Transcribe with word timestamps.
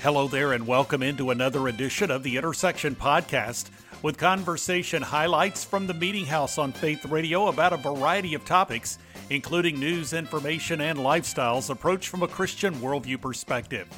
Hello 0.00 0.28
there, 0.28 0.52
and 0.52 0.64
welcome 0.64 1.02
into 1.02 1.32
another 1.32 1.66
edition 1.66 2.08
of 2.12 2.22
the 2.22 2.36
Intersection 2.36 2.94
Podcast 2.94 3.68
with 4.00 4.16
conversation 4.16 5.02
highlights 5.02 5.64
from 5.64 5.88
the 5.88 5.92
Meeting 5.94 6.24
House 6.24 6.56
on 6.56 6.70
Faith 6.70 7.04
Radio 7.06 7.48
about 7.48 7.72
a 7.72 7.78
variety 7.78 8.34
of 8.34 8.44
topics, 8.44 9.00
including 9.28 9.80
news, 9.80 10.12
information, 10.12 10.80
and 10.80 11.00
lifestyles 11.00 11.68
approached 11.68 12.10
from 12.10 12.22
a 12.22 12.28
Christian 12.28 12.76
worldview 12.76 13.20
perspective. 13.20 13.88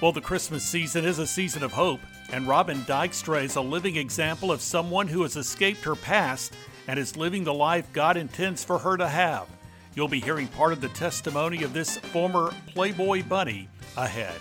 Well, 0.00 0.10
the 0.10 0.20
Christmas 0.20 0.64
season 0.64 1.04
is 1.04 1.20
a 1.20 1.26
season 1.26 1.62
of 1.62 1.70
hope, 1.70 2.00
and 2.32 2.48
Robyn 2.48 2.78
Dykstra 2.78 3.44
is 3.44 3.54
a 3.54 3.60
living 3.60 3.94
example 3.94 4.50
of 4.50 4.60
someone 4.60 5.06
who 5.06 5.22
has 5.22 5.36
escaped 5.36 5.84
her 5.84 5.94
past 5.94 6.52
and 6.88 6.98
is 6.98 7.16
living 7.16 7.44
the 7.44 7.54
life 7.54 7.86
God 7.92 8.16
intends 8.16 8.64
for 8.64 8.76
her 8.76 8.96
to 8.96 9.06
have. 9.06 9.46
You'll 9.94 10.08
be 10.08 10.20
hearing 10.20 10.48
part 10.48 10.72
of 10.72 10.80
the 10.80 10.88
testimony 10.88 11.62
of 11.62 11.72
this 11.72 11.96
former 11.96 12.52
Playboy 12.74 13.22
bunny 13.22 13.68
ahead. 13.96 14.40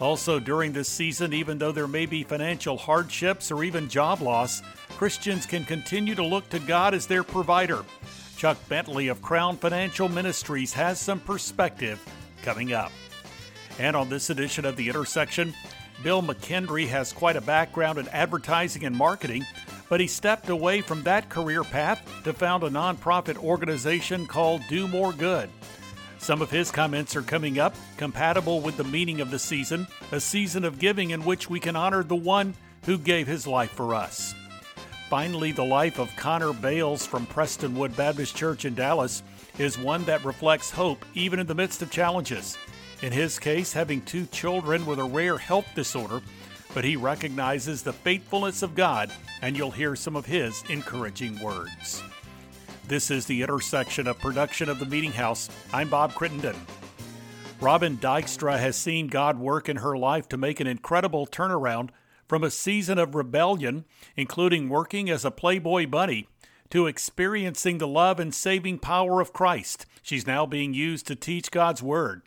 Also, 0.00 0.40
during 0.40 0.72
this 0.72 0.88
season, 0.88 1.34
even 1.34 1.58
though 1.58 1.72
there 1.72 1.86
may 1.86 2.06
be 2.06 2.24
financial 2.24 2.78
hardships 2.78 3.50
or 3.50 3.62
even 3.62 3.88
job 3.88 4.22
loss, 4.22 4.62
Christians 4.96 5.44
can 5.44 5.64
continue 5.64 6.14
to 6.14 6.24
look 6.24 6.48
to 6.48 6.58
God 6.58 6.94
as 6.94 7.06
their 7.06 7.22
provider. 7.22 7.84
Chuck 8.36 8.56
Bentley 8.70 9.08
of 9.08 9.20
Crown 9.20 9.58
Financial 9.58 10.08
Ministries 10.08 10.72
has 10.72 10.98
some 10.98 11.20
perspective 11.20 12.02
coming 12.42 12.72
up. 12.72 12.90
And 13.78 13.94
on 13.94 14.08
this 14.08 14.30
edition 14.30 14.64
of 14.64 14.76
The 14.76 14.88
Intersection, 14.88 15.52
Bill 16.02 16.22
McKendry 16.22 16.88
has 16.88 17.12
quite 17.12 17.36
a 17.36 17.42
background 17.42 17.98
in 17.98 18.08
advertising 18.08 18.84
and 18.86 18.96
marketing, 18.96 19.44
but 19.90 20.00
he 20.00 20.06
stepped 20.06 20.48
away 20.48 20.80
from 20.80 21.02
that 21.02 21.28
career 21.28 21.62
path 21.62 22.02
to 22.24 22.32
found 22.32 22.62
a 22.62 22.70
nonprofit 22.70 23.36
organization 23.36 24.26
called 24.26 24.62
Do 24.70 24.88
More 24.88 25.12
Good. 25.12 25.50
Some 26.20 26.42
of 26.42 26.50
his 26.50 26.70
comments 26.70 27.16
are 27.16 27.22
coming 27.22 27.58
up, 27.58 27.74
compatible 27.96 28.60
with 28.60 28.76
the 28.76 28.84
meaning 28.84 29.22
of 29.22 29.30
the 29.30 29.38
season, 29.38 29.86
a 30.12 30.20
season 30.20 30.66
of 30.66 30.78
giving 30.78 31.10
in 31.10 31.24
which 31.24 31.48
we 31.48 31.58
can 31.58 31.74
honor 31.74 32.02
the 32.02 32.14
one 32.14 32.52
who 32.84 32.98
gave 32.98 33.26
his 33.26 33.46
life 33.46 33.70
for 33.70 33.94
us. 33.94 34.34
Finally, 35.08 35.52
the 35.52 35.64
life 35.64 35.98
of 35.98 36.14
Connor 36.16 36.52
Bales 36.52 37.06
from 37.06 37.26
Prestonwood 37.26 37.96
Baptist 37.96 38.36
Church 38.36 38.66
in 38.66 38.74
Dallas 38.74 39.22
is 39.58 39.78
one 39.78 40.04
that 40.04 40.22
reflects 40.22 40.70
hope 40.70 41.06
even 41.14 41.40
in 41.40 41.46
the 41.46 41.54
midst 41.54 41.80
of 41.80 41.90
challenges. 41.90 42.58
In 43.00 43.12
his 43.12 43.38
case, 43.38 43.72
having 43.72 44.02
two 44.02 44.26
children 44.26 44.84
with 44.84 44.98
a 44.98 45.04
rare 45.04 45.38
health 45.38 45.68
disorder, 45.74 46.20
but 46.74 46.84
he 46.84 46.96
recognizes 46.96 47.82
the 47.82 47.94
faithfulness 47.94 48.62
of 48.62 48.74
God, 48.74 49.10
and 49.40 49.56
you'll 49.56 49.70
hear 49.70 49.96
some 49.96 50.16
of 50.16 50.26
his 50.26 50.62
encouraging 50.68 51.40
words. 51.40 52.02
This 52.90 53.08
is 53.08 53.26
the 53.26 53.42
intersection 53.42 54.08
of 54.08 54.18
production 54.18 54.68
of 54.68 54.80
the 54.80 54.84
Meeting 54.84 55.12
House. 55.12 55.48
I'm 55.72 55.88
Bob 55.88 56.12
Crittenden. 56.12 56.56
Robyn 57.60 57.98
Dykstra 57.98 58.58
has 58.58 58.74
seen 58.74 59.06
God 59.06 59.38
work 59.38 59.68
in 59.68 59.76
her 59.76 59.96
life 59.96 60.28
to 60.30 60.36
make 60.36 60.58
an 60.58 60.66
incredible 60.66 61.24
turnaround 61.24 61.90
from 62.26 62.42
a 62.42 62.50
season 62.50 62.98
of 62.98 63.14
rebellion, 63.14 63.84
including 64.16 64.68
working 64.68 65.08
as 65.08 65.24
a 65.24 65.30
Playboy 65.30 65.86
bunny, 65.86 66.26
to 66.70 66.88
experiencing 66.88 67.78
the 67.78 67.86
love 67.86 68.18
and 68.18 68.34
saving 68.34 68.80
power 68.80 69.20
of 69.20 69.32
Christ. 69.32 69.86
She's 70.02 70.26
now 70.26 70.44
being 70.44 70.74
used 70.74 71.06
to 71.06 71.14
teach 71.14 71.52
God's 71.52 71.84
Word. 71.84 72.22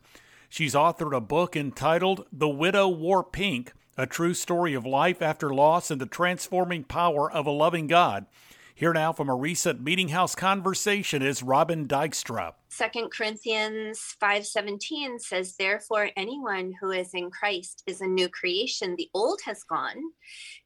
She's 0.48 0.76
authored 0.76 1.14
a 1.14 1.20
book 1.20 1.58
entitled 1.58 2.26
The 2.32 2.48
Widow 2.48 2.88
Wore 2.88 3.26
Pink, 3.26 3.74
a 3.98 4.08
true 4.08 4.34
story 4.34 4.74
of 4.76 4.86
life 4.86 5.22
after 5.22 5.54
loss 5.54 5.92
and 5.92 6.00
the 6.00 6.06
transforming 6.06 6.86
power 6.86 7.30
of 7.30 7.46
a 7.46 7.52
loving 7.52 7.88
God. 7.88 8.28
Here 8.76 8.92
now 8.92 9.14
from 9.14 9.30
a 9.30 9.36
recent 9.36 9.84
Meeting 9.84 10.10
House 10.10 10.34
conversation 10.34 11.22
is 11.22 11.44
Robyn 11.44 11.88
Dykstra. 11.88 12.56
Second 12.70 13.12
Corinthians 13.12 14.16
5:17 14.20 15.20
says 15.20 15.56
therefore 15.56 16.10
anyone 16.16 16.74
who 16.82 16.90
is 16.90 17.14
in 17.14 17.30
Christ 17.30 17.84
is 17.86 18.02
a 18.02 18.08
new 18.08 18.28
creation 18.28 18.96
the 18.96 19.12
old 19.14 19.42
has 19.46 19.64
gone 19.64 20.02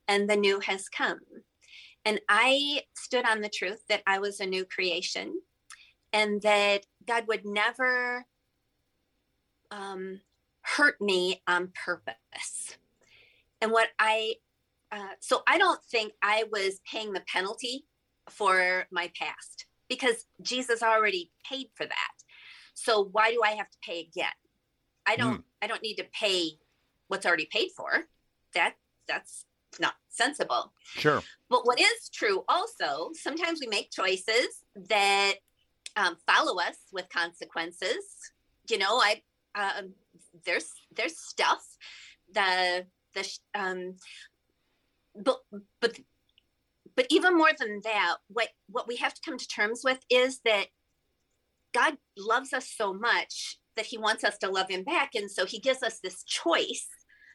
and 0.07 0.29
the 0.29 0.37
new 0.37 0.61
has 0.61 0.87
come. 0.87 1.19
And 2.05 2.21
I 2.29 2.83
stood 2.95 3.25
on 3.25 3.41
the 3.41 3.49
truth 3.49 3.83
that 3.89 4.03
I 4.07 4.19
was 4.19 4.39
a 4.39 4.45
new 4.45 4.63
creation 4.63 5.41
and 6.13 6.41
that 6.43 6.85
God 7.05 7.27
would 7.27 7.43
never 7.43 8.25
um, 9.69 10.21
hurt 10.61 11.01
me 11.01 11.41
on 11.45 11.73
purpose. 11.85 12.77
And 13.59 13.73
what 13.73 13.89
I 13.99 14.35
uh, 14.93 15.15
so 15.19 15.43
I 15.45 15.57
don't 15.57 15.83
think 15.83 16.13
I 16.21 16.45
was 16.49 16.79
paying 16.89 17.11
the 17.11 17.23
penalty 17.27 17.83
for 18.29 18.85
my 18.91 19.11
past 19.19 19.65
because 19.89 20.25
Jesus 20.41 20.83
already 20.83 21.31
paid 21.49 21.67
for 21.75 21.85
that. 21.85 22.13
So 22.73 23.09
why 23.11 23.31
do 23.31 23.41
I 23.43 23.51
have 23.51 23.69
to 23.69 23.77
pay 23.81 24.01
again? 24.01 24.27
I 25.05 25.15
don't 25.15 25.39
mm. 25.39 25.43
I 25.61 25.67
don't 25.67 25.81
need 25.81 25.95
to 25.95 26.05
pay 26.13 26.51
what's 27.07 27.25
already 27.25 27.47
paid 27.51 27.69
for. 27.75 28.03
That 28.53 28.75
that's 29.07 29.45
not 29.79 29.93
sensible. 30.09 30.73
Sure. 30.83 31.23
But 31.49 31.65
what 31.65 31.79
is 31.79 32.09
true 32.13 32.43
also, 32.47 33.11
sometimes 33.13 33.59
we 33.61 33.67
make 33.67 33.91
choices 33.91 34.63
that 34.89 35.35
um, 35.95 36.17
follow 36.27 36.59
us 36.59 36.75
with 36.91 37.09
consequences. 37.09 38.03
You 38.69 38.77
know, 38.77 38.97
I 38.97 39.21
uh, 39.55 39.83
there's 40.45 40.71
there's 40.95 41.17
stuff 41.17 41.65
the 42.33 42.85
the 43.13 43.29
um, 43.55 43.95
but 45.15 45.39
but 45.81 45.97
but 46.97 47.05
even 47.09 47.37
more 47.37 47.51
than 47.57 47.79
that, 47.83 48.15
what 48.27 48.49
what 48.67 48.87
we 48.87 48.97
have 48.97 49.13
to 49.13 49.21
come 49.23 49.37
to 49.37 49.47
terms 49.47 49.81
with 49.85 49.99
is 50.09 50.41
that 50.43 50.65
God 51.73 51.95
loves 52.17 52.51
us 52.51 52.67
so 52.75 52.93
much 52.93 53.59
that 53.75 53.85
he 53.85 53.99
wants 53.99 54.23
us 54.23 54.39
to 54.39 54.49
love 54.49 54.69
him 54.69 54.83
back. 54.83 55.11
And 55.13 55.29
so 55.29 55.45
he 55.45 55.59
gives 55.59 55.83
us 55.83 55.99
this 55.99 56.23
choice 56.23 56.87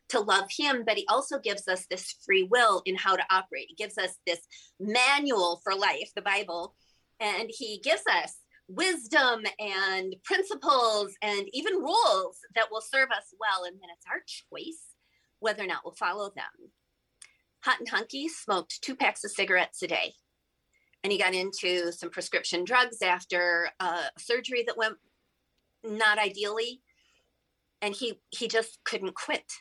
to 0.08 0.20
love 0.20 0.48
him 0.50 0.82
but 0.84 0.98
he 0.98 1.06
also 1.08 1.38
gives 1.38 1.68
us 1.68 1.86
this 1.88 2.16
free 2.26 2.42
will 2.42 2.82
in 2.84 2.96
how 2.96 3.16
to 3.16 3.22
operate. 3.30 3.66
He 3.68 3.74
gives 3.76 3.96
us 3.96 4.18
this 4.26 4.40
manual 4.78 5.60
for 5.64 5.74
life 5.74 6.10
the 6.14 6.22
bible 6.22 6.74
and 7.20 7.48
he 7.48 7.80
gives 7.82 8.02
us 8.12 8.36
wisdom 8.68 9.42
and 9.58 10.14
principles 10.24 11.14
and 11.22 11.46
even 11.52 11.74
rules 11.74 12.38
that 12.56 12.66
will 12.70 12.82
serve 12.82 13.10
us 13.10 13.32
well. 13.40 13.64
And 13.64 13.76
then 13.76 13.88
it's 13.96 14.06
our 14.10 14.20
choice 14.26 14.82
whether 15.38 15.62
or 15.62 15.66
not 15.66 15.82
we'll 15.84 15.94
follow 15.94 16.30
them 16.34 16.70
Hot 17.64 17.78
and 17.78 17.88
Hunky 17.88 18.28
smoked 18.28 18.82
two 18.82 18.96
packs 18.96 19.24
of 19.24 19.30
cigarettes 19.30 19.82
a 19.82 19.86
day. 19.86 20.14
And 21.02 21.12
he 21.12 21.18
got 21.18 21.34
into 21.34 21.92
some 21.92 22.10
prescription 22.10 22.64
drugs 22.64 23.02
after 23.02 23.70
uh, 23.80 24.04
a 24.16 24.20
surgery 24.20 24.64
that 24.66 24.76
went 24.76 24.96
not 25.84 26.18
ideally. 26.18 26.80
And 27.80 27.94
he 27.94 28.20
he 28.30 28.46
just 28.46 28.78
couldn't 28.84 29.14
quit. 29.14 29.52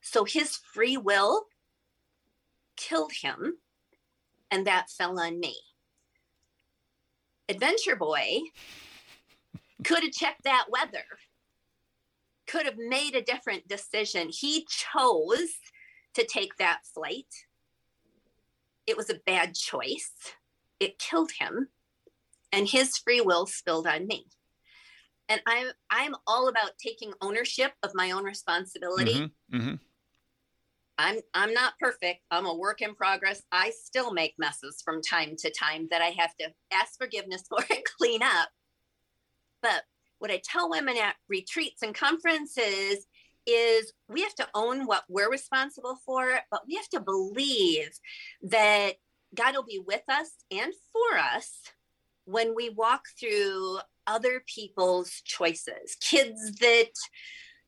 So 0.00 0.24
his 0.24 0.56
free 0.56 0.96
will 0.96 1.46
killed 2.76 3.12
him, 3.20 3.58
and 4.50 4.66
that 4.66 4.88
fell 4.90 5.18
on 5.18 5.38
me. 5.38 5.56
Adventure 7.48 7.96
Boy 7.96 8.40
could 9.84 10.02
have 10.02 10.12
checked 10.12 10.44
that 10.44 10.66
weather, 10.70 11.04
could 12.46 12.64
have 12.64 12.78
made 12.78 13.14
a 13.14 13.22
different 13.22 13.66
decision. 13.68 14.28
He 14.30 14.66
chose 14.68 15.50
to 16.14 16.26
take 16.26 16.56
that 16.56 16.80
flight. 16.94 17.26
It 18.86 18.96
was 18.96 19.10
a 19.10 19.20
bad 19.26 19.54
choice. 19.54 20.12
It 20.78 20.98
killed 20.98 21.32
him, 21.38 21.68
and 22.52 22.66
his 22.66 22.96
free 22.98 23.20
will 23.20 23.46
spilled 23.46 23.86
on 23.86 24.06
me. 24.06 24.26
And 25.28 25.40
I'm 25.46 25.68
I'm 25.90 26.14
all 26.26 26.48
about 26.48 26.78
taking 26.78 27.12
ownership 27.20 27.72
of 27.82 27.92
my 27.94 28.10
own 28.10 28.24
responsibility. 28.24 29.14
Mm-hmm, 29.14 29.56
mm-hmm. 29.56 29.74
I'm 30.98 31.20
I'm 31.32 31.54
not 31.54 31.78
perfect. 31.78 32.20
I'm 32.30 32.46
a 32.46 32.54
work 32.54 32.82
in 32.82 32.94
progress. 32.94 33.42
I 33.52 33.70
still 33.70 34.12
make 34.12 34.34
messes 34.38 34.82
from 34.84 35.00
time 35.02 35.34
to 35.38 35.50
time 35.50 35.88
that 35.90 36.02
I 36.02 36.14
have 36.18 36.36
to 36.38 36.52
ask 36.72 36.98
forgiveness 36.98 37.44
for 37.48 37.64
and 37.70 37.84
clean 37.96 38.22
up. 38.22 38.48
But 39.62 39.82
what 40.18 40.30
I 40.30 40.42
tell 40.44 40.68
women 40.68 40.96
at 40.98 41.16
retreats 41.28 41.82
and 41.82 41.94
conferences 41.94 43.06
is 43.50 43.92
we 44.08 44.22
have 44.22 44.34
to 44.36 44.48
own 44.54 44.86
what 44.86 45.04
we're 45.08 45.30
responsible 45.30 45.96
for, 46.04 46.40
but 46.50 46.62
we 46.66 46.76
have 46.76 46.88
to 46.90 47.00
believe 47.00 47.90
that 48.42 48.94
God 49.34 49.54
will 49.54 49.64
be 49.64 49.82
with 49.84 50.02
us 50.08 50.30
and 50.50 50.72
for 50.92 51.18
us 51.18 51.62
when 52.24 52.54
we 52.54 52.70
walk 52.70 53.02
through 53.18 53.78
other 54.06 54.42
people's 54.46 55.10
choices. 55.24 55.96
Kids 56.00 56.58
that 56.60 56.90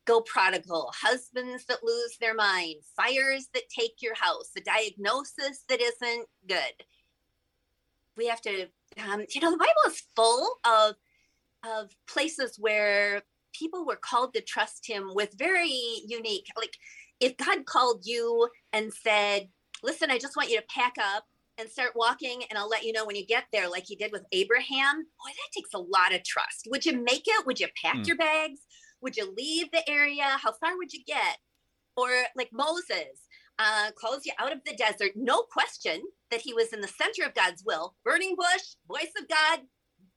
go 0.05 0.21
prodigal, 0.21 0.91
husbands 0.93 1.65
that 1.65 1.83
lose 1.83 2.17
their 2.19 2.33
mind, 2.33 2.75
fires 2.95 3.47
that 3.53 3.63
take 3.69 4.01
your 4.01 4.15
house, 4.15 4.49
the 4.53 4.61
diagnosis 4.61 5.63
that 5.69 5.81
isn't 5.81 6.27
good. 6.47 6.85
We 8.17 8.27
have 8.27 8.41
to, 8.41 8.67
um, 9.09 9.25
you 9.33 9.41
know, 9.41 9.51
the 9.51 9.57
Bible 9.57 9.81
is 9.87 10.03
full 10.15 10.57
of 10.65 10.95
of 11.65 11.95
places 12.07 12.57
where 12.59 13.21
people 13.53 13.85
were 13.85 13.95
called 13.95 14.33
to 14.33 14.41
trust 14.41 14.87
him 14.87 15.11
with 15.13 15.37
very 15.37 15.73
unique 16.07 16.47
like 16.57 16.77
if 17.19 17.37
god 17.37 17.65
called 17.65 18.01
you 18.05 18.47
and 18.71 18.93
said 18.93 19.47
listen 19.83 20.11
i 20.11 20.17
just 20.17 20.35
want 20.35 20.49
you 20.49 20.57
to 20.57 20.65
pack 20.69 20.93
up 20.99 21.25
and 21.57 21.69
start 21.69 21.91
walking 21.95 22.43
and 22.49 22.57
i'll 22.57 22.69
let 22.69 22.83
you 22.83 22.91
know 22.91 23.05
when 23.05 23.15
you 23.15 23.25
get 23.25 23.45
there 23.53 23.69
like 23.69 23.85
he 23.85 23.95
did 23.95 24.11
with 24.11 24.25
abraham 24.31 24.95
boy 24.95 25.29
that 25.29 25.53
takes 25.53 25.73
a 25.73 25.77
lot 25.77 26.13
of 26.13 26.23
trust 26.23 26.67
would 26.71 26.85
you 26.85 26.97
make 26.97 27.23
it 27.27 27.45
would 27.45 27.59
you 27.59 27.67
pack 27.81 27.97
mm. 27.97 28.07
your 28.07 28.17
bags 28.17 28.59
Would 29.03 29.17
you 29.17 29.33
leave 29.37 29.69
the 29.71 29.87
area? 29.89 30.23
How 30.23 30.53
far 30.53 30.77
would 30.77 30.93
you 30.93 31.03
get? 31.05 31.37
Or 31.97 32.09
like 32.37 32.49
Moses, 32.53 33.27
uh, 33.59 33.91
calls 33.99 34.25
you 34.25 34.31
out 34.39 34.53
of 34.53 34.59
the 34.65 34.75
desert. 34.75 35.11
No 35.15 35.41
question 35.41 36.01
that 36.31 36.41
he 36.41 36.53
was 36.53 36.71
in 36.71 36.79
the 36.79 36.87
center 36.87 37.23
of 37.25 37.35
God's 37.35 37.63
will. 37.65 37.95
Burning 38.05 38.35
bush, 38.37 38.75
voice 38.87 39.11
of 39.19 39.27
God, 39.27 39.59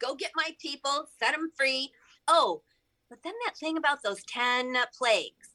go 0.01 0.15
get 0.15 0.31
my 0.37 0.51
people, 0.63 1.09
set 1.21 1.33
them 1.33 1.51
free. 1.57 1.91
Oh, 2.29 2.63
but 3.09 3.23
then 3.23 3.35
that 3.45 3.57
thing 3.57 3.77
about 3.77 4.03
those 4.03 4.23
10 4.25 4.77
uh, 4.77 4.87
plagues, 4.97 5.51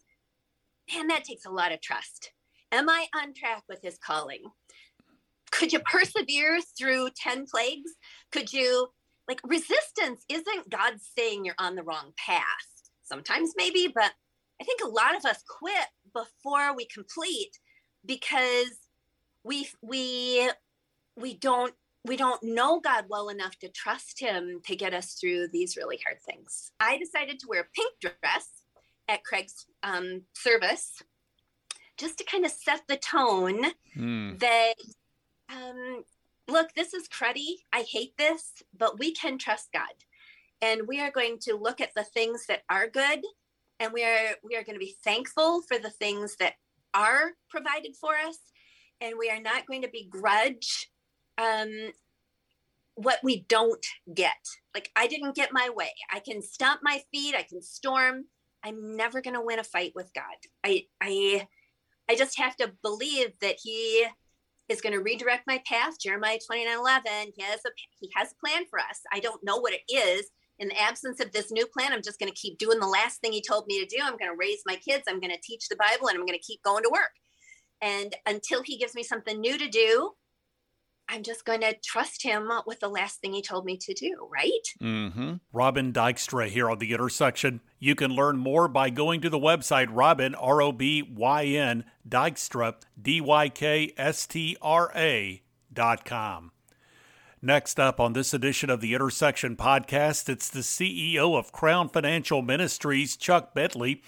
man, 0.94 1.08
that 1.08 1.24
takes 1.24 1.46
a 1.46 1.52
lot 1.52 1.72
of 1.72 1.82
trust. 1.82 2.32
Am 2.72 2.90
I 2.90 3.08
on 3.16 3.34
track 3.34 3.64
with 3.68 3.82
his 3.82 3.98
calling? 3.98 4.44
Could 5.52 5.74
you 5.74 5.80
persevere 5.80 6.60
through 6.78 7.10
10 7.16 7.46
plagues? 7.46 7.92
Could 8.32 8.54
you, 8.54 8.88
like, 9.28 9.42
resistance 9.44 10.24
isn't 10.30 10.70
God 10.70 10.94
saying 11.18 11.46
you're 11.46 11.56
on 11.58 11.76
the 11.76 11.84
wrong 11.84 12.14
path. 12.18 12.44
Sometimes 13.04 13.52
maybe, 13.58 13.92
but 13.94 14.12
I 14.62 14.64
think 14.64 14.82
a 14.84 14.88
lot 14.88 15.18
of 15.18 15.26
us 15.26 15.44
quit 15.48 15.88
before 16.14 16.76
we 16.76 16.86
complete 16.86 17.60
because 18.06 18.78
we 19.44 19.68
we 19.82 20.50
we 21.18 21.34
don't 21.34 21.74
we 22.06 22.18
don't 22.18 22.42
know 22.42 22.80
God 22.80 23.06
well 23.10 23.30
enough 23.30 23.58
to 23.60 23.70
trust 23.70 24.20
him 24.20 24.62
to 24.66 24.76
get 24.76 24.94
us 24.94 25.14
through 25.14 25.50
these 25.50 25.78
really 25.78 26.00
hard 26.06 26.22
things. 26.22 26.72
I 26.80 26.98
decided 26.98 27.40
to 27.40 27.48
wear 27.48 27.62
a 27.62 27.76
pink 27.76 27.94
dress 28.00 28.48
at 29.08 29.24
Craig's 29.24 29.66
um, 29.84 30.24
service 30.34 31.02
just 31.98 32.18
to 32.18 32.24
kind 32.24 32.46
of 32.46 32.52
set 32.52 32.82
the 32.88 32.98
tone 32.98 33.66
mm. 33.96 34.40
that 34.40 34.74
um, 35.50 36.04
look, 36.48 36.74
this 36.74 36.94
is 36.94 37.08
cruddy. 37.08 37.58
I 37.72 37.82
hate 37.82 38.18
this, 38.18 38.54
but 38.76 38.98
we 38.98 39.14
can 39.14 39.38
trust 39.38 39.70
God. 39.74 39.84
And 40.62 40.88
we 40.88 41.00
are 41.00 41.12
going 41.12 41.38
to 41.42 41.56
look 41.56 41.82
at 41.82 41.94
the 41.96 42.04
things 42.04 42.46
that 42.48 42.62
are 42.70 42.88
good 42.88 43.22
and 43.82 43.92
we 43.92 44.04
are 44.04 44.36
we 44.44 44.56
are 44.56 44.64
going 44.64 44.76
to 44.76 44.86
be 44.86 44.96
thankful 45.04 45.62
for 45.64 45.80
the 45.80 45.90
things 45.90 46.36
that 46.38 46.54
are 46.94 47.32
provided 47.50 47.96
for 48.00 48.12
us 48.16 48.38
and 49.02 49.16
we 49.18 49.30
are 49.30 49.42
not 49.42 49.66
going 49.66 49.82
to 49.82 49.90
begrudge 49.92 50.91
um, 51.42 51.92
what 52.96 53.20
we 53.24 53.46
don't 53.48 53.86
get 54.14 54.36
like 54.76 54.92
i 54.96 55.08
didn't 55.08 55.36
get 55.36 55.54
my 55.54 55.70
way 55.74 55.92
i 56.12 56.20
can 56.20 56.42
stomp 56.42 56.82
my 56.84 57.02
feet 57.12 57.34
i 57.36 57.42
can 57.42 57.62
storm 57.62 58.26
i'm 58.64 58.96
never 58.96 59.22
going 59.22 59.34
to 59.34 59.42
win 59.42 59.60
a 59.60 59.64
fight 59.64 59.94
with 59.96 60.12
god 60.14 60.24
i 60.64 60.84
i 61.00 61.48
i 62.10 62.16
just 62.16 62.38
have 62.38 62.56
to 62.56 62.72
believe 62.84 63.32
that 63.40 63.56
he 63.64 64.06
is 64.68 64.82
going 64.82 64.94
to 64.94 65.02
redirect 65.02 65.48
my 65.48 65.62
path 65.66 66.00
jeremiah 66.00 66.38
29 66.46 66.78
11 66.78 67.12
he 67.36 67.42
has 67.42 67.62
a 67.66 67.70
he 68.00 68.10
has 68.16 68.34
a 68.34 68.46
plan 68.46 68.66
for 68.70 68.78
us 68.78 69.00
i 69.14 69.20
don't 69.20 69.44
know 69.44 69.58
what 69.58 69.74
it 69.74 69.82
is 69.92 70.30
in 70.60 70.68
the 70.68 70.80
absence 70.80 71.20
of 71.20 71.32
this 71.32 71.52
new 71.52 71.66
plan, 71.66 71.92
I'm 71.92 72.04
just 72.04 72.20
going 72.20 72.32
to 72.32 72.38
keep 72.38 72.60
doing 72.60 72.80
the 72.80 72.86
last 72.86 73.20
thing 73.20 73.32
he 73.32 73.42
told 73.42 73.66
me 73.66 73.84
to 73.84 73.86
do. 73.88 74.00
I'm 74.04 74.16
going 74.16 74.30
to 74.30 74.38
raise 74.40 74.60
my 74.68 74.76
kids. 74.76 75.06
I'm 75.08 75.20
going 75.20 75.34
to 75.34 75.42
teach 75.42 75.68
the 75.68 75.76
Bible 75.76 76.08
and 76.08 76.16
I'm 76.16 76.26
going 76.26 76.38
to 76.38 76.46
keep 76.46 76.62
going 76.62 76.84
to 76.84 76.90
work. 76.92 77.10
And 77.82 78.16
until 78.28 78.62
he 78.62 78.78
gives 78.78 78.94
me 78.94 79.02
something 79.02 79.42
new 79.42 79.58
to 79.58 79.68
do, 79.68 80.12
I'm 81.10 81.24
just 81.24 81.44
going 81.46 81.62
to 81.62 81.76
trust 81.84 82.24
him 82.24 82.50
with 82.66 82.80
the 82.80 82.88
last 82.88 83.20
thing 83.20 83.34
he 83.34 83.42
told 83.42 83.66
me 83.66 83.78
to 83.78 83.94
do, 83.94 84.30
right? 84.32 84.68
Mm-hmm. 84.82 85.34
Robyn 85.52 85.92
Dykstra 85.92 86.48
here 86.48 86.70
on 86.70 86.80
The 86.80 86.94
Intersection. 86.94 87.60
You 87.80 87.96
can 87.96 88.12
learn 88.12 88.38
more 88.38 88.68
by 88.68 88.90
going 88.90 89.20
to 89.22 89.30
the 89.30 89.38
website 89.38 89.90
Robyn, 89.92 90.36
R 90.36 90.62
O 90.62 90.72
B 90.72 91.02
Y 91.04 91.44
N, 91.46 91.84
Dykstra, 92.08 92.76
D 93.02 93.20
Y 93.20 93.50
K 93.50 93.94
S 93.98 94.26
T 94.26 94.56
R 94.62 94.92
A 94.96 95.42
dot 95.74 96.06
com. 96.06 96.52
Next 97.42 97.80
up 97.80 98.00
on 98.00 98.14
this 98.14 98.36
edition 98.36 98.70
of 98.70 98.82
the 98.82 98.94
Intersection 98.94 99.56
podcast, 99.56 100.30
it's 100.30 100.48
the 100.48 100.60
CEO 100.60 101.36
of 101.36 101.52
Crown 101.52 101.90
Financial 101.90 102.44
Ministries, 102.44 103.18
Chuck 103.18 103.56
Bentley, 103.56 104.04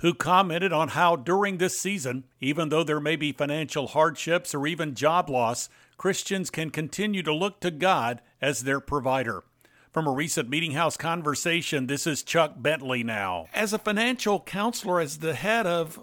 who 0.00 0.12
commented 0.12 0.70
on 0.70 0.88
how 0.88 1.16
during 1.16 1.56
this 1.56 1.80
season, 1.80 2.24
even 2.40 2.68
though 2.68 2.84
there 2.84 3.00
may 3.00 3.16
be 3.16 3.32
financial 3.32 3.86
hardships 3.86 4.54
or 4.54 4.66
even 4.66 4.94
job 4.94 5.30
loss, 5.30 5.70
Christians 5.98 6.48
can 6.48 6.70
continue 6.70 7.22
to 7.24 7.34
look 7.34 7.60
to 7.60 7.70
God 7.70 8.22
as 8.40 8.62
their 8.62 8.80
provider. 8.80 9.44
From 9.92 10.06
a 10.06 10.12
recent 10.12 10.48
Meeting 10.48 10.72
House 10.72 10.96
conversation, 10.96 11.88
this 11.88 12.06
is 12.06 12.22
Chuck 12.22 12.54
Bentley 12.56 13.02
now. 13.02 13.46
As 13.52 13.72
a 13.72 13.78
financial 13.78 14.38
counselor, 14.40 15.00
as 15.00 15.18
the 15.18 15.34
head 15.34 15.66
of 15.66 16.02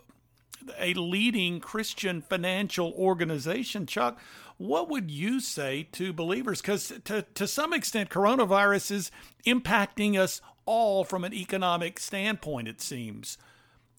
a 0.78 0.94
leading 0.96 1.62
Christian 1.62 2.22
financial 2.22 2.92
organization, 2.98 3.86
Chuck, 3.86 4.20
what 4.58 4.90
would 4.90 5.12
you 5.12 5.40
say 5.40 5.88
to 5.94 6.12
believers? 6.12 6.62
Because 6.62 6.92
to, 7.06 7.22
to 7.22 7.48
some 7.48 7.72
extent, 7.72 8.10
coronavirus 8.10 8.92
is 8.92 9.12
impacting 9.46 10.20
us 10.20 10.42
all 10.66 11.06
from 11.06 11.24
an 11.24 11.34
economic 11.34 12.00
standpoint, 12.00 12.68
it 12.68 12.82
seems. 12.82 13.38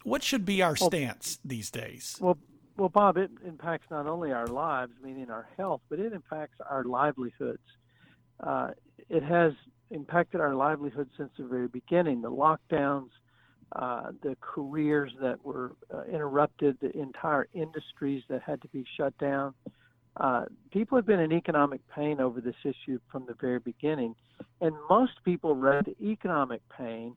What 0.04 0.22
should 0.22 0.44
be 0.44 0.60
our 0.60 0.76
well, 0.78 0.90
stance 0.90 1.38
these 1.44 1.70
days? 1.70 2.19
Well, 2.20 2.37
well, 2.76 2.88
Bob, 2.88 3.17
it 3.17 3.31
impacts 3.46 3.87
not 3.90 4.06
only 4.06 4.32
our 4.32 4.46
lives, 4.46 4.93
meaning 5.02 5.31
our 5.31 5.49
health, 5.56 5.81
but 5.88 5.99
it 5.99 6.12
impacts 6.12 6.58
our 6.69 6.84
livelihoods. 6.84 7.58
Uh, 8.40 8.70
it 9.08 9.23
has 9.23 9.52
impacted 9.90 10.40
our 10.40 10.55
livelihood 10.55 11.08
since 11.17 11.31
the 11.38 11.44
very 11.44 11.69
beginning. 11.69 12.20
The 12.20 12.31
lockdowns, 12.31 13.11
uh, 13.75 14.12
the 14.23 14.37
careers 14.40 15.12
that 15.20 15.44
were 15.44 15.73
uh, 15.93 16.02
interrupted, 16.05 16.76
the 16.81 16.96
entire 16.99 17.49
industries 17.55 18.23
that 18.28 18.43
had 18.43 18.61
to 18.62 18.69
be 18.69 18.84
shut 18.96 19.17
down. 19.19 19.55
Uh, 20.19 20.44
people 20.70 20.96
have 20.96 21.06
been 21.06 21.20
in 21.20 21.32
economic 21.32 21.81
pain 21.88 22.20
over 22.20 22.40
this 22.40 22.55
issue 22.64 22.99
from 23.11 23.26
the 23.26 23.34
very 23.40 23.58
beginning, 23.58 24.14
and 24.61 24.75
most 24.88 25.12
people 25.25 25.55
rate 25.55 25.96
economic 26.00 26.62
pain 26.76 27.14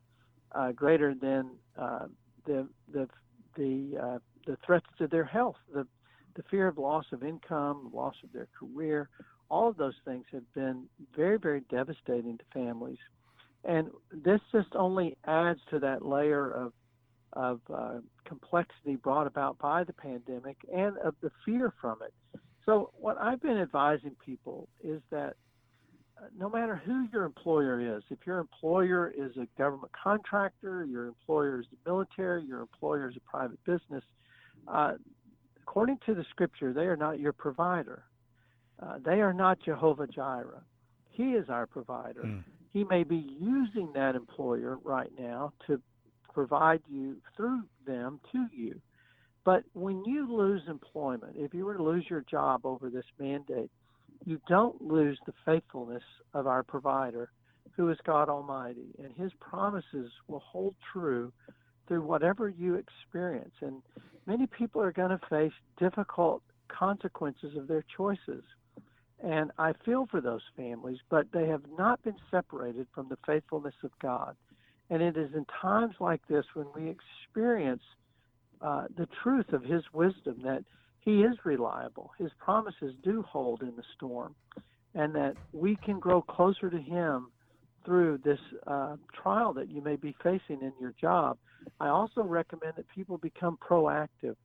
uh, 0.54 0.72
greater 0.72 1.14
than 1.14 1.52
uh, 1.78 2.08
the 2.46 2.68
the 2.92 3.08
the 3.56 3.98
uh, 4.02 4.20
the 4.50 4.57
threats 4.66 4.88
to 4.98 5.07
their 5.07 5.25
health, 5.25 5.57
the 5.74 5.86
the 6.36 6.44
fear 6.50 6.68
of 6.68 6.78
loss 6.78 7.06
of 7.12 7.24
income, 7.24 7.90
loss 7.94 8.16
of 8.24 8.31
their 8.31 8.48
career. 8.57 9.10
All 9.50 9.68
of 9.68 9.78
those 9.78 9.96
things 10.06 10.25
have 10.31 10.54
been 10.56 10.86
very 11.16 11.38
very 11.38 11.62
devastating 11.69 12.38
to 12.40 12.44
families, 12.51 12.98
and 13.63 13.90
this 14.12 14.42
just 14.51 14.69
only 14.75 15.18
adds 15.25 15.60
to 15.69 15.80
that 15.80 16.04
layer 16.04 16.51
of 16.51 16.74
of 17.34 17.62
uh, 17.72 18.00
complexity 18.25 18.96
brought 18.96 19.28
about 19.28 19.60
by 19.60 19.84
the 19.84 19.94
pandemic 19.94 20.57
and 20.75 20.98
of 20.98 21.13
the 21.22 21.30
fear 21.46 21.72
from 21.80 21.98
it. 22.04 22.40
So, 22.66 22.92
what 23.00 23.18
I've 23.19 23.42
been 23.42 23.60
advising 23.60 24.16
people 24.25 24.68
is 24.84 25.01
that 25.12 25.36
uh, 26.18 26.25
no 26.36 26.50
matter 26.50 26.81
who 26.84 27.07
your 27.13 27.25
employer 27.25 27.98
is, 27.98 28.01
if 28.10 28.19
your 28.25 28.40
employer 28.40 29.13
is 29.16 29.38
a 29.38 29.48
government 29.60 29.92
contractor, 29.92 30.86
your 30.86 31.06
employer 31.06 31.60
is 31.60 31.68
the 31.69 31.90
military, 31.90 32.44
your 32.44 32.62
employer 32.62 33.10
is 33.10 33.16
a 33.16 33.30
private 33.30 33.63
business, 33.63 34.04
uh, 34.68 34.94
according 35.62 36.00
to 36.06 36.16
the 36.16 36.25
scripture, 36.30 36.74
they 36.74 36.86
are 36.86 36.98
not 36.98 37.20
your 37.20 37.34
provider. 37.34 38.04
Uh, 38.82 38.98
they 39.04 39.22
are 39.22 39.34
not 39.34 39.60
Jehovah 39.63 40.08
Jireh. 40.08 40.63
He 41.10 41.32
is 41.32 41.50
our 41.50 41.66
provider. 41.66 42.24
Mm. 42.24 42.44
He 42.72 42.84
may 42.84 43.04
be 43.04 43.36
using 43.39 43.92
that 43.94 44.16
employer 44.16 44.78
right 44.84 45.12
now 45.18 45.54
to 45.68 45.82
provide 46.34 46.82
you 46.88 47.18
through 47.36 47.63
them 47.86 48.20
to 48.32 48.46
you. 48.56 48.80
But 49.44 49.63
when 49.74 50.04
you 50.06 50.32
lose 50.32 50.62
employment, 50.68 51.34
if 51.36 51.54
you 51.54 51.66
were 51.66 51.75
to 51.75 51.84
lose 51.84 52.06
your 52.10 52.24
job 52.30 52.66
over 52.66 52.89
this 52.89 53.06
mandate, 53.20 53.72
you 54.25 54.39
don't 54.48 54.82
lose 54.82 55.18
the 55.25 55.34
faithfulness 55.46 56.04
of 56.34 56.46
our 56.46 56.63
provider, 56.63 57.32
who 57.72 57.89
is 57.89 57.98
God 58.06 58.30
Almighty, 58.30 58.94
and 59.01 59.12
his 59.13 59.32
promises 59.39 60.12
will 60.28 60.44
hold 60.46 60.75
true 60.92 61.32
through 61.88 62.01
whatever 62.01 62.50
you 62.50 62.75
experience. 62.75 63.54
And 63.62 63.82
many 64.29 64.45
people 64.45 64.79
are 64.81 64.91
going 64.91 65.09
to 65.09 65.19
face 65.27 65.51
difficult 65.79 66.43
consequences 66.67 67.57
of 67.57 67.67
their 67.67 67.83
choices. 67.98 68.43
And 69.21 69.51
I 69.57 69.74
feel 69.83 70.07
for 70.09 70.21
those 70.21 70.43
families, 70.55 71.00
but 71.09 71.25
they 71.33 71.48
have 71.48 71.63
not 71.77 72.01
been 72.03 72.15
separated 72.29 72.88
from 72.93 73.09
the 73.09 73.17
faithfulness 73.25 73.74
of 73.83 73.89
God. 74.01 74.36
And 74.91 75.01
it 75.01 75.17
is 75.17 75.31
in 75.33 75.45
times 75.62 75.95
like 76.00 76.21
this 76.29 76.45
when 76.53 76.67
we 76.75 76.95
experience 77.25 77.81
uh, 78.62 78.86
the 78.95 79.07
truth 79.24 79.51
of 79.51 79.63
his 79.63 79.81
wisdom 79.93 80.38
that 80.43 80.63
he 81.00 81.21
is 81.21 81.36
reliable. 81.43 82.12
His 82.19 82.31
promises 82.38 82.93
do 83.03 83.24
hold 83.24 83.62
in 83.62 83.75
the 83.75 83.83
storm, 83.95 84.36
and 84.93 85.13
that 85.15 85.36
we 85.53 85.75
can 85.75 86.00
grow 86.00 86.21
closer 86.21 86.69
to 86.69 86.77
him 86.77 87.31
through 87.89 88.19
this 88.24 88.39
uh, 88.67 88.98
trial 89.19 89.51
that 89.51 89.67
you 89.72 89.81
may 89.81 89.96
be 89.96 90.15
facing 90.22 90.62
in 90.62 90.72
your 90.79 90.93
job. 91.01 91.39
I 91.79 91.88
also 91.88 92.22
recommend 92.22 92.74
that 92.75 92.88
people 92.88 93.17
become 93.17 93.58
proactive, 93.58 94.36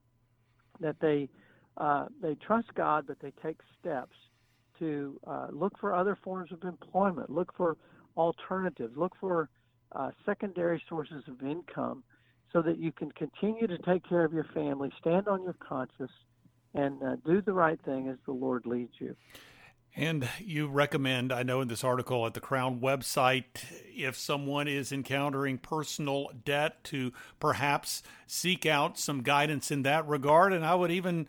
that 0.79 0.95
they 0.99 1.29
uh, 1.77 2.07
they 2.19 2.33
trust 2.35 2.73
God, 2.73 3.05
but 3.05 3.19
they 3.19 3.31
take 3.43 3.59
steps 3.79 4.15
to 4.79 5.19
uh, 5.27 5.47
look 5.51 5.77
for 5.79 5.93
other 5.93 6.17
forms 6.23 6.51
of 6.51 6.63
employment, 6.63 7.29
look 7.29 7.53
for 7.55 7.77
alternatives, 8.17 8.97
look 8.97 9.13
for 9.19 9.47
uh, 9.91 10.09
secondary 10.25 10.81
sources 10.89 11.23
of 11.27 11.43
income 11.43 12.03
so 12.51 12.63
that 12.63 12.79
you 12.79 12.91
can 12.91 13.11
continue 13.11 13.67
to 13.67 13.77
take 13.77 14.09
care 14.09 14.23
of 14.23 14.33
your 14.33 14.47
family, 14.55 14.89
stand 14.99 15.27
on 15.27 15.43
your 15.43 15.55
conscience, 15.59 16.11
and 16.73 17.03
uh, 17.03 17.15
do 17.23 17.41
the 17.41 17.53
right 17.53 17.79
thing 17.85 18.07
as 18.07 18.17
the 18.25 18.31
Lord 18.31 18.65
leads 18.65 18.93
you. 18.97 19.15
And 19.97 20.27
you 20.39 20.67
recommend, 20.67 21.31
I 21.31 21.43
know 21.43 21.61
in 21.61 21.69
this 21.69 21.83
article 21.83 22.25
at 22.25 22.33
the 22.33 22.41
Crown 22.41 22.81
website, 22.81 23.45
if 23.95 24.17
someone 24.17 24.67
is 24.67 24.91
encountering 24.91 25.57
personal 25.57 26.31
debt, 26.43 26.83
to 26.85 27.13
perhaps 27.39 28.03
seek 28.27 28.65
out 28.65 28.99
some 28.99 29.23
guidance 29.23 29.71
in 29.71 29.83
that 29.83 30.05
regard. 30.05 30.51
And 30.51 30.65
I 30.65 30.75
would 30.75 30.91
even 30.91 31.27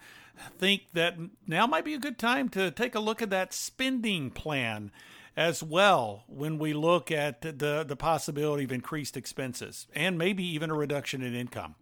think 0.59 0.83
that 0.95 1.17
now 1.47 1.67
might 1.69 1.85
be 1.85 1.95
a 1.95 1.99
good 1.99 2.19
time 2.19 2.49
to 2.51 2.73
take 2.73 2.97
a 2.97 3.01
look 3.01 3.23
at 3.23 3.31
that 3.31 3.53
spending 3.53 4.31
plan 4.31 4.91
as 5.37 5.63
well 5.63 6.25
when 6.27 6.59
we 6.59 6.73
look 6.73 7.13
at 7.13 7.43
the, 7.43 7.85
the 7.87 7.97
possibility 7.97 8.65
of 8.65 8.73
increased 8.73 9.17
expenses 9.17 9.87
and 9.95 10.19
maybe 10.19 10.45
even 10.45 10.71
a 10.71 10.75
reduction 10.75 11.23
in 11.23 11.35
income. 11.35 11.77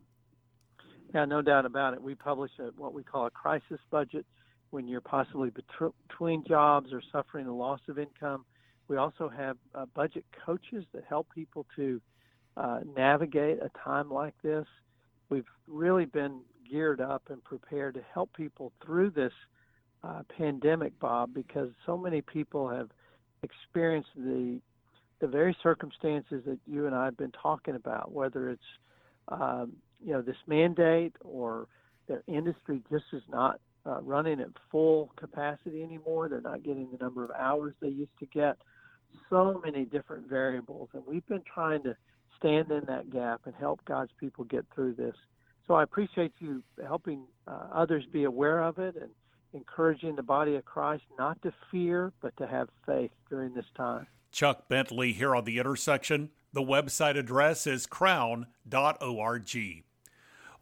Yeah, 1.14 1.24
no 1.24 1.40
doubt 1.40 1.64
about 1.64 1.94
it. 1.94 2.02
We 2.02 2.14
publish 2.14 2.50
a, 2.58 2.64
what 2.76 2.92
we 2.92 3.04
call 3.04 3.26
a 3.26 3.30
crisis 3.30 3.78
budget 3.90 4.26
when 4.74 4.88
you're 4.88 5.00
possibly 5.00 5.52
between 6.08 6.44
jobs 6.44 6.92
or 6.92 7.00
suffering 7.12 7.46
a 7.46 7.54
loss 7.54 7.78
of 7.88 7.96
income. 7.96 8.44
We 8.88 8.96
also 8.96 9.28
have 9.28 9.56
uh, 9.72 9.86
budget 9.94 10.24
coaches 10.44 10.84
that 10.92 11.04
help 11.08 11.28
people 11.32 11.64
to 11.76 12.00
uh, 12.56 12.80
navigate 12.96 13.60
a 13.62 13.70
time 13.84 14.10
like 14.10 14.34
this. 14.42 14.66
We've 15.30 15.46
really 15.68 16.06
been 16.06 16.40
geared 16.68 17.00
up 17.00 17.22
and 17.30 17.42
prepared 17.44 17.94
to 17.94 18.00
help 18.12 18.32
people 18.34 18.72
through 18.84 19.10
this 19.10 19.32
uh, 20.02 20.22
pandemic, 20.36 20.98
Bob, 20.98 21.32
because 21.32 21.70
so 21.86 21.96
many 21.96 22.20
people 22.20 22.68
have 22.68 22.90
experienced 23.42 24.10
the 24.16 24.60
the 25.20 25.28
very 25.28 25.56
circumstances 25.62 26.42
that 26.44 26.58
you 26.66 26.86
and 26.86 26.94
I 26.94 27.04
have 27.04 27.16
been 27.16 27.32
talking 27.40 27.76
about, 27.76 28.10
whether 28.10 28.50
it's 28.50 28.70
um, 29.28 29.74
you 30.04 30.12
know 30.12 30.20
this 30.20 30.36
mandate 30.48 31.14
or 31.20 31.68
their 32.08 32.24
industry 32.26 32.82
just 32.90 33.04
is 33.12 33.22
not 33.30 33.60
uh, 33.86 34.00
running 34.02 34.40
at 34.40 34.48
full 34.70 35.12
capacity 35.16 35.82
anymore. 35.82 36.28
They're 36.28 36.40
not 36.40 36.62
getting 36.62 36.88
the 36.90 37.02
number 37.02 37.24
of 37.24 37.30
hours 37.32 37.74
they 37.80 37.88
used 37.88 38.18
to 38.20 38.26
get. 38.26 38.56
So 39.30 39.60
many 39.64 39.84
different 39.84 40.28
variables, 40.28 40.88
and 40.92 41.02
we've 41.06 41.26
been 41.26 41.42
trying 41.52 41.82
to 41.84 41.96
stand 42.38 42.70
in 42.70 42.84
that 42.86 43.10
gap 43.10 43.42
and 43.44 43.54
help 43.54 43.84
God's 43.84 44.10
people 44.18 44.44
get 44.44 44.66
through 44.74 44.94
this. 44.94 45.14
So 45.66 45.74
I 45.74 45.82
appreciate 45.82 46.32
you 46.40 46.62
helping 46.84 47.24
uh, 47.46 47.68
others 47.72 48.04
be 48.12 48.24
aware 48.24 48.62
of 48.62 48.78
it 48.78 48.96
and 48.96 49.10
encouraging 49.54 50.16
the 50.16 50.22
body 50.22 50.56
of 50.56 50.64
Christ 50.64 51.04
not 51.18 51.40
to 51.42 51.52
fear, 51.70 52.12
but 52.20 52.36
to 52.36 52.46
have 52.46 52.68
faith 52.86 53.12
during 53.30 53.54
this 53.54 53.64
time. 53.76 54.06
Chuck 54.30 54.68
Bentley 54.68 55.12
here 55.12 55.34
on 55.34 55.44
the 55.44 55.58
intersection. 55.58 56.30
The 56.52 56.62
website 56.62 57.16
address 57.16 57.66
is 57.66 57.86
crown.org. 57.86 59.46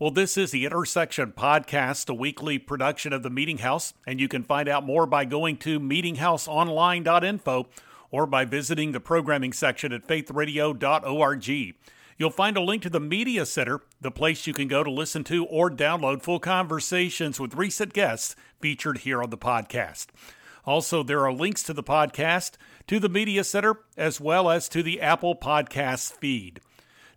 Well, 0.03 0.11
this 0.11 0.37
is 0.37 0.51
the 0.51 0.65
Intersection 0.65 1.31
Podcast, 1.31 2.09
a 2.09 2.15
weekly 2.15 2.59
production 2.59 3.13
of 3.13 3.23
the 3.23 3.31
Meeting 3.31 3.59
House, 3.59 3.95
and 4.05 4.19
you 4.19 4.27
can 4.27 4.43
find 4.43 4.69
out 4.69 4.85
more 4.85 5.07
by 5.07 5.25
going 5.25 5.59
to 5.59 5.79
meetinghouseonline.info 5.79 7.69
or 8.11 8.27
by 8.27 8.45
visiting 8.45 8.91
the 8.91 8.99
programming 8.99 9.53
section 9.53 9.93
at 9.93 10.09
faithradio.org. 10.09 11.49
You'll 12.19 12.31
find 12.31 12.57
a 12.57 12.61
link 12.61 12.83
to 12.83 12.91
the 12.91 12.99
Media 12.99 13.47
Center, 13.47 13.83
the 14.01 14.11
place 14.11 14.45
you 14.45 14.53
can 14.53 14.67
go 14.67 14.83
to 14.83 14.91
listen 14.91 15.23
to 15.23 15.47
or 15.47 15.71
download 15.71 16.23
full 16.23 16.41
conversations 16.41 17.39
with 17.39 17.55
recent 17.55 17.93
guests 17.93 18.35
featured 18.61 18.99
here 18.99 19.23
on 19.23 19.31
the 19.31 19.39
podcast. 19.39 20.09
Also, 20.67 21.05
there 21.05 21.25
are 21.25 21.33
links 21.33 21.63
to 21.63 21.73
the 21.73 21.85
podcast, 21.85 22.55
to 22.89 22.99
the 22.99 23.09
Media 23.09 23.45
Center, 23.45 23.77
as 23.97 24.21
well 24.21 24.51
as 24.51 24.69
to 24.71 24.83
the 24.83 25.01
Apple 25.01 25.37
Podcast 25.37 26.15
feed. 26.15 26.61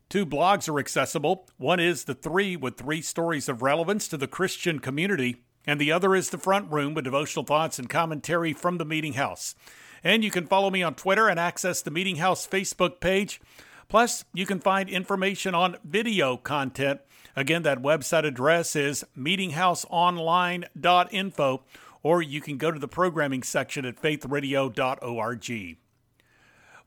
Two 0.07 0.24
blogs 0.25 0.69
are 0.69 0.79
accessible. 0.79 1.47
One 1.57 1.79
is 1.79 2.03
The 2.03 2.13
Three 2.13 2.55
with 2.55 2.77
three 2.77 3.01
stories 3.01 3.50
of 3.50 3.63
relevance 3.63 4.07
to 4.09 4.17
the 4.17 4.27
Christian 4.27 4.77
community, 4.79 5.38
and 5.65 5.81
the 5.81 5.91
other 5.91 6.13
is 6.15 6.29
The 6.29 6.38
Front 6.38 6.71
Room 6.71 6.93
with 6.93 7.05
devotional 7.05 7.43
thoughts 7.43 7.79
and 7.79 7.89
commentary 7.89 8.53
from 8.53 8.77
the 8.77 8.85
Meeting 8.85 9.13
House. 9.13 9.55
And 10.03 10.24
you 10.24 10.29
can 10.29 10.45
follow 10.45 10.69
me 10.69 10.83
on 10.83 10.93
Twitter 10.93 11.27
and 11.27 11.39
access 11.39 11.81
the 11.81 11.89
Meeting 11.89 12.17
House 12.17 12.47
Facebook 12.47 13.00
page. 13.00 13.41
Plus, 13.88 14.25
you 14.33 14.45
can 14.45 14.59
find 14.59 14.89
information 14.89 15.55
on 15.55 15.77
video 15.83 16.38
content. 16.38 17.01
Again, 17.35 17.63
that 17.63 17.81
website 17.81 18.25
address 18.25 18.75
is 18.75 19.03
meetinghouseonline.info, 19.17 21.63
or 22.03 22.21
you 22.21 22.41
can 22.41 22.57
go 22.57 22.69
to 22.71 22.79
the 22.79 22.88
programming 22.88 23.41
section 23.41 23.85
at 23.85 24.00
faithradio.org. 24.00 25.77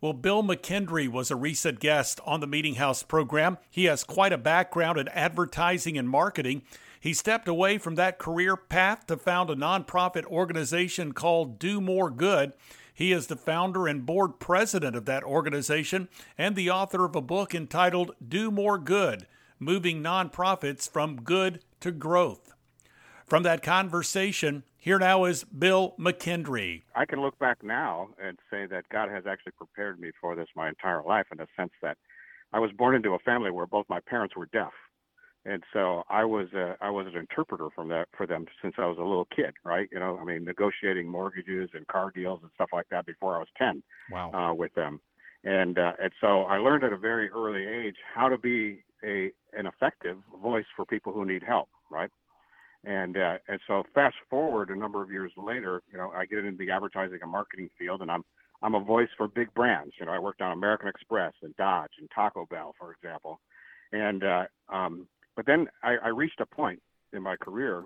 Well, 0.00 0.12
Bill 0.12 0.45
McKendry 0.45 1.09
was 1.09 1.28
a 1.28 1.37
recent 1.37 1.81
guest 1.81 2.21
on 2.25 2.38
the 2.38 2.47
Meeting 2.47 2.76
House 2.76 3.02
program. 3.02 3.59
He 3.69 3.87
has 3.87 4.05
quite 4.05 4.33
a 4.33 4.38
background 4.38 4.97
in 4.97 5.09
advertising 5.09 5.99
and 5.99 6.09
marketing. 6.09 6.62
He 7.00 7.12
stepped 7.12 7.49
away 7.49 7.78
from 7.78 7.97
that 7.97 8.17
career 8.17 8.57
path 8.57 9.09
to 9.09 9.17
found 9.17 9.50
a 9.50 9.57
nonprofit 9.57 10.25
organization 10.26 11.14
called 11.14 11.59
Do 11.59 11.81
More 11.81 12.11
Good. 12.11 12.52
He 12.95 13.11
is 13.11 13.26
the 13.26 13.35
founder 13.35 13.88
and 13.88 14.07
board 14.07 14.38
president 14.38 14.95
of 14.95 15.05
that 15.07 15.25
organization 15.25 16.09
and 16.37 16.55
the 16.55 16.71
author 16.71 17.05
of 17.05 17.17
a 17.17 17.21
book 17.21 17.52
entitled 17.52 18.14
Do 18.26 18.52
More 18.52 18.78
Good 18.78 19.26
Moving 19.59 20.00
Nonprofits 20.00 20.88
from 20.88 21.23
Good 21.23 21.61
to 21.81 21.90
Growth. 21.90 22.52
From 23.26 23.43
that 23.43 23.64
conversation, 23.64 24.62
here 24.78 24.99
now 24.99 25.25
is 25.25 25.44
Bill 25.44 25.94
McKendry. 25.99 26.82
I 26.94 27.04
can 27.04 27.20
look 27.20 27.38
back 27.38 27.62
now 27.62 28.08
and 28.23 28.38
say 28.50 28.66
that 28.66 28.88
God 28.90 29.11
has 29.11 29.25
actually 29.26 29.52
prepared 29.52 30.00
me 30.00 30.11
for 30.20 30.35
this 30.35 30.49
my 30.54 30.68
entire 30.68 31.02
life 31.02 31.26
in 31.32 31.38
the 31.38 31.47
sense 31.56 31.73
that 31.82 31.97
I 32.52 32.61
was 32.61 32.70
born 32.73 32.94
into 32.94 33.11
a 33.11 33.18
family 33.18 33.50
where 33.50 33.66
both 33.66 33.87
my 33.88 34.00
parents 34.00 34.37
were 34.37 34.47
deaf. 34.47 34.73
And 35.44 35.62
so 35.73 36.02
I 36.08 36.25
was 36.25 36.49
a, 36.54 36.76
I 36.80 36.90
was 36.90 37.06
an 37.06 37.16
interpreter 37.16 37.68
from 37.75 37.88
that 37.88 38.08
for 38.16 38.26
them 38.26 38.47
since 38.61 38.75
I 38.78 38.87
was 38.87 38.99
a 38.99 39.02
little 39.02 39.28
kid, 39.35 39.54
right? 39.64 39.88
You 39.92 39.99
know, 39.99 40.18
I 40.20 40.25
mean, 40.25 40.44
negotiating 40.44 41.08
mortgages 41.08 41.70
and 41.75 41.87
car 41.87 42.12
deals 42.14 42.40
and 42.42 42.50
stuff 42.54 42.68
like 42.73 42.87
that 42.90 43.06
before 43.06 43.37
I 43.37 43.38
was 43.38 43.49
ten. 43.56 43.82
Wow. 44.11 44.32
Uh, 44.32 44.54
with 44.54 44.75
them, 44.75 45.00
and 45.44 45.78
uh, 45.78 45.92
and 46.02 46.12
so 46.20 46.42
I 46.42 46.58
learned 46.58 46.85
at 46.85 46.92
a 46.92 46.99
very 46.99 47.30
early 47.30 47.66
age 47.66 47.97
how 48.14 48.28
to 48.28 48.37
be 48.37 48.82
a 49.04 49.30
an 49.56 49.66
effective 49.66 50.18
voice 50.42 50.66
for 50.76 50.85
people 50.85 51.12
who 51.12 51.25
need 51.25 51.42
help, 51.42 51.68
right? 51.90 52.11
And 52.85 53.16
uh, 53.16 53.38
and 53.49 53.61
so 53.66 53.82
fast 53.94 54.14
forward 54.30 54.70
a 54.70 54.76
number 54.76 55.02
of 55.02 55.11
years 55.11 55.32
later, 55.37 55.82
you 55.90 55.99
know, 55.99 56.12
I 56.14 56.26
get 56.26 56.44
into 56.44 56.64
the 56.64 56.70
advertising 56.70 57.18
and 57.20 57.30
marketing 57.30 57.70
field, 57.76 58.02
and 58.02 58.11
I'm 58.11 58.25
I'm 58.62 58.75
a 58.75 58.80
voice 58.80 59.08
for 59.16 59.28
big 59.28 59.52
brands. 59.54 59.94
You 59.99 60.06
know, 60.06 60.12
I 60.12 60.18
worked 60.18 60.40
on 60.42 60.52
American 60.52 60.88
Express 60.88 61.32
and 61.42 61.56
Dodge 61.56 61.92
and 61.99 62.08
Taco 62.14 62.47
Bell, 62.50 62.75
for 62.78 62.92
example. 62.92 63.40
And 63.92 64.23
uh, 64.23 64.44
um, 64.68 65.08
but 65.37 65.47
then 65.47 65.68
I, 65.82 65.97
I 66.04 66.08
reached 66.08 66.40
a 66.40 66.47
point 66.47 66.80
in 67.12 67.23
my 67.23 67.37
career, 67.37 67.85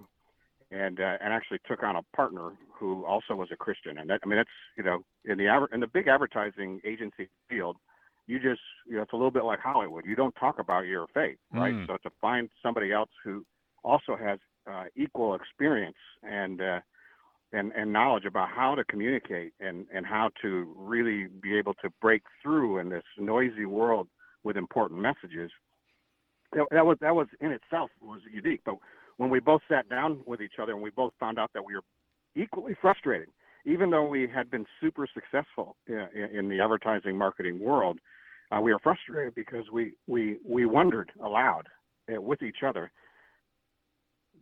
and 0.70 1.00
uh, 1.00 1.16
and 1.22 1.32
actually 1.32 1.58
took 1.66 1.82
on 1.82 1.96
a 1.96 2.02
partner 2.16 2.50
who 2.75 3.04
also 3.04 3.34
was 3.34 3.49
a 3.52 3.56
Christian. 3.56 3.99
And 3.99 4.11
that, 4.11 4.20
I 4.25 4.28
mean, 4.28 4.37
that's 4.37 4.50
you 4.76 4.82
know, 4.84 5.04
in 5.25 5.38
the 5.38 5.66
in 5.72 5.80
the 5.80 5.87
big 5.87 6.08
advertising 6.08 6.80
agency 6.84 7.28
field, 7.49 7.76
you 8.26 8.38
just 8.38 8.61
you 8.88 8.96
know, 8.96 9.02
it's 9.02 9.12
a 9.12 9.16
little 9.16 9.30
bit 9.30 9.44
like 9.44 9.61
Hollywood. 9.61 10.04
You 10.06 10.16
don't 10.16 10.34
talk 10.37 10.58
about 10.58 10.87
your 10.87 11.06
faith, 11.14 11.38
right? 11.52 11.75
Mm. 11.75 11.87
So 11.87 11.96
to 12.02 12.11
find 12.20 12.49
somebody 12.62 12.92
else 12.92 13.11
who 13.22 13.44
also 13.84 14.16
has 14.16 14.38
uh, 14.71 14.85
equal 14.97 15.35
experience 15.35 15.97
and 16.23 16.61
uh, 16.61 16.81
and 17.52 17.73
and 17.73 17.92
knowledge 17.92 18.25
about 18.25 18.49
how 18.49 18.75
to 18.75 18.85
communicate 18.85 19.52
and 19.61 19.87
and 19.95 20.07
how 20.07 20.31
to 20.42 20.73
really 20.76 21.26
be 21.42 21.57
able 21.57 21.75
to 21.75 21.90
break 22.00 22.23
through 22.42 22.78
in 22.78 22.88
this 22.88 23.04
noisy 23.19 23.66
world 23.66 24.09
with 24.45 24.57
important 24.57 25.00
messages. 25.00 25.50
That, 26.52 26.66
that 26.71 26.87
was 26.87 26.97
that 27.00 27.14
was 27.14 27.28
in 27.40 27.52
itself 27.52 27.90
was 28.00 28.21
unique. 28.33 28.61
But 28.64 28.76
when 29.16 29.31
we 29.31 29.40
both 29.40 29.62
sat 29.69 29.88
down 29.88 30.21
with 30.26 30.40
each 30.40 30.54
other 30.61 30.73
and 30.73 30.83
we 30.83 30.90
both 30.90 31.12
found 31.21 31.38
out 31.38 31.50
that 31.54 31.64
we 31.64 31.75
were 31.75 31.85
equally 32.35 32.75
frustrated, 32.81 33.28
even 33.66 33.90
though 33.90 34.07
we 34.07 34.26
had 34.26 34.50
been 34.50 34.66
super 34.81 35.07
successful 35.12 35.76
in, 35.87 36.09
in 36.33 36.49
the 36.49 36.61
advertising 36.61 37.16
marketing 37.16 37.61
world, 37.61 37.99
uh, 38.50 38.61
we 38.61 38.73
were 38.73 38.81
frustrated 38.83 39.35
because 39.35 39.64
we 39.73 39.92
we 40.07 40.38
we 40.47 40.66
wondered 40.66 41.11
aloud 41.23 41.69
uh, 42.14 42.21
with 42.21 42.42
each 42.42 42.62
other 42.66 42.90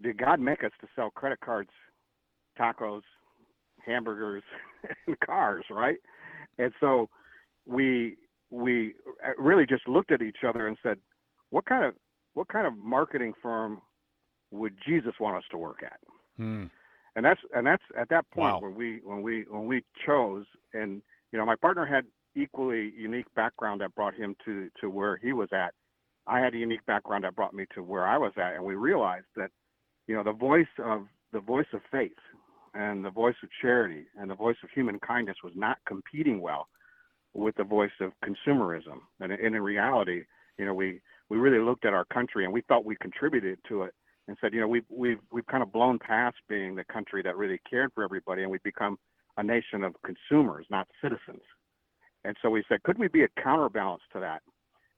did 0.02 0.18
God 0.18 0.40
make 0.40 0.64
us 0.64 0.72
to 0.80 0.88
sell 0.96 1.10
credit 1.10 1.40
cards, 1.40 1.70
tacos, 2.58 3.02
hamburgers, 3.84 4.42
and 5.06 5.18
cars, 5.20 5.64
right? 5.70 5.98
And 6.58 6.72
so 6.80 7.08
we 7.66 8.16
we 8.50 8.94
really 9.38 9.66
just 9.66 9.86
looked 9.86 10.10
at 10.10 10.22
each 10.22 10.38
other 10.46 10.66
and 10.66 10.76
said, 10.82 10.98
what 11.50 11.64
kind 11.66 11.84
of 11.84 11.94
what 12.34 12.48
kind 12.48 12.66
of 12.66 12.76
marketing 12.76 13.32
firm 13.42 13.80
would 14.50 14.74
Jesus 14.86 15.14
want 15.20 15.36
us 15.36 15.44
to 15.50 15.58
work 15.58 15.82
at? 15.84 15.98
Hmm. 16.36 16.64
And 17.16 17.24
that's 17.24 17.40
and 17.54 17.66
that's 17.66 17.82
at 17.98 18.08
that 18.10 18.28
point 18.30 18.54
wow. 18.54 18.60
when 18.60 18.74
we 18.74 19.00
when 19.04 19.22
we 19.22 19.44
when 19.48 19.66
we 19.66 19.82
chose 20.06 20.44
and 20.74 21.02
you 21.32 21.38
know 21.38 21.44
my 21.44 21.56
partner 21.56 21.84
had 21.84 22.04
equally 22.36 22.92
unique 22.96 23.26
background 23.34 23.80
that 23.80 23.94
brought 23.94 24.14
him 24.14 24.36
to 24.44 24.68
to 24.80 24.88
where 24.88 25.16
he 25.16 25.32
was 25.32 25.48
at. 25.52 25.74
I 26.26 26.38
had 26.38 26.54
a 26.54 26.58
unique 26.58 26.84
background 26.86 27.24
that 27.24 27.34
brought 27.34 27.54
me 27.54 27.66
to 27.74 27.82
where 27.82 28.06
I 28.06 28.16
was 28.16 28.32
at, 28.36 28.54
and 28.54 28.64
we 28.64 28.74
realized 28.74 29.26
that 29.36 29.50
you 30.10 30.16
know, 30.16 30.24
the 30.24 30.32
voice 30.32 30.66
of 30.84 31.06
the 31.32 31.38
voice 31.38 31.68
of 31.72 31.82
faith 31.88 32.10
and 32.74 33.04
the 33.04 33.10
voice 33.10 33.36
of 33.44 33.48
charity 33.62 34.06
and 34.18 34.28
the 34.28 34.34
voice 34.34 34.56
of 34.64 34.70
human 34.70 34.98
kindness 34.98 35.36
was 35.44 35.52
not 35.54 35.78
competing 35.86 36.40
well 36.40 36.66
with 37.32 37.54
the 37.54 37.62
voice 37.62 37.92
of 38.00 38.10
consumerism. 38.24 38.98
And, 39.20 39.30
and 39.30 39.54
in 39.54 39.62
reality, 39.62 40.24
you 40.58 40.66
know, 40.66 40.74
we 40.74 41.00
we 41.28 41.38
really 41.38 41.64
looked 41.64 41.84
at 41.84 41.94
our 41.94 42.04
country 42.06 42.44
and 42.44 42.52
we 42.52 42.62
felt 42.62 42.84
we 42.84 42.96
contributed 42.96 43.60
to 43.68 43.84
it 43.84 43.94
and 44.26 44.36
said, 44.40 44.52
you 44.52 44.58
know, 44.58 44.66
we've 44.66 44.84
we've 44.90 45.20
we've 45.30 45.46
kind 45.46 45.62
of 45.62 45.72
blown 45.72 45.96
past 46.00 46.38
being 46.48 46.74
the 46.74 46.84
country 46.92 47.22
that 47.22 47.36
really 47.36 47.60
cared 47.70 47.92
for 47.94 48.02
everybody, 48.02 48.42
and 48.42 48.50
we've 48.50 48.64
become 48.64 48.98
a 49.36 49.44
nation 49.44 49.84
of 49.84 49.94
consumers, 50.04 50.66
not 50.70 50.88
citizens. 51.00 51.44
And 52.24 52.36
so 52.42 52.50
we 52.50 52.64
said, 52.68 52.82
could 52.82 52.98
we 52.98 53.06
be 53.06 53.22
a 53.22 53.28
counterbalance 53.40 54.02
to 54.12 54.18
that? 54.18 54.42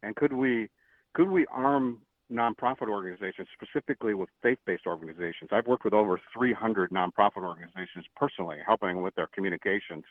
And 0.02 0.16
could 0.16 0.32
we 0.32 0.70
could 1.12 1.28
we 1.28 1.44
arm 1.52 1.98
nonprofit 2.32 2.88
organizations, 2.88 3.48
specifically 3.54 4.14
with 4.14 4.28
faith-based 4.42 4.86
organizations? 4.86 5.50
I've 5.52 5.66
worked 5.66 5.84
with 5.84 5.94
over 5.94 6.20
300 6.36 6.90
nonprofit 6.90 7.44
organizations 7.44 8.06
personally, 8.16 8.58
helping 8.66 9.02
with 9.02 9.14
their 9.14 9.28
communications, 9.34 10.04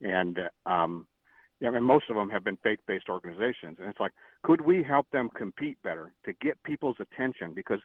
and 0.00 0.38
um, 0.66 1.06
yeah, 1.60 1.68
I 1.68 1.70
mean, 1.70 1.84
most 1.84 2.06
of 2.10 2.16
them 2.16 2.28
have 2.30 2.42
been 2.42 2.58
faith-based 2.64 3.08
organizations. 3.08 3.76
And 3.78 3.88
it's 3.88 4.00
like, 4.00 4.10
could 4.42 4.60
we 4.60 4.82
help 4.82 5.08
them 5.12 5.30
compete 5.36 5.78
better 5.84 6.12
to 6.24 6.32
get 6.42 6.60
people's 6.64 6.96
attention? 6.98 7.52
Because 7.54 7.78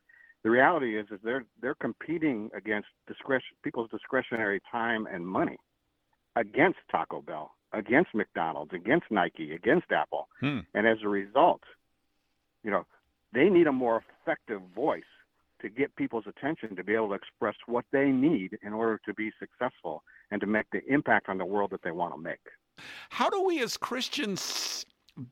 the 0.43 0.49
reality 0.49 0.97
is, 0.97 1.05
is 1.11 1.19
they're 1.23 1.45
they're 1.61 1.75
competing 1.75 2.49
against 2.55 2.87
discretion, 3.07 3.55
people's 3.63 3.89
discretionary 3.91 4.61
time 4.71 5.07
and 5.11 5.25
money 5.25 5.57
against 6.35 6.79
Taco 6.89 7.21
Bell, 7.21 7.51
against 7.73 8.15
McDonald's, 8.15 8.73
against 8.73 9.05
Nike, 9.11 9.53
against 9.53 9.91
Apple. 9.91 10.27
Hmm. 10.39 10.59
And 10.73 10.87
as 10.87 10.97
a 11.03 11.07
result, 11.07 11.61
you 12.63 12.71
know, 12.71 12.85
they 13.33 13.49
need 13.49 13.67
a 13.67 13.71
more 13.71 14.03
effective 14.21 14.61
voice 14.75 15.03
to 15.61 15.69
get 15.69 15.95
people's 15.95 16.25
attention 16.27 16.75
to 16.75 16.83
be 16.83 16.93
able 16.93 17.09
to 17.09 17.13
express 17.15 17.55
what 17.65 17.85
they 17.91 18.05
need 18.05 18.57
in 18.61 18.73
order 18.73 18.99
to 19.05 19.13
be 19.13 19.31
successful 19.39 20.03
and 20.31 20.39
to 20.41 20.47
make 20.47 20.65
the 20.71 20.81
impact 20.87 21.29
on 21.29 21.37
the 21.37 21.45
world 21.45 21.71
that 21.71 21.81
they 21.83 21.91
want 21.91 22.13
to 22.13 22.21
make. 22.21 22.39
How 23.09 23.29
do 23.29 23.41
we 23.41 23.61
as 23.63 23.75
Christians 23.75 24.85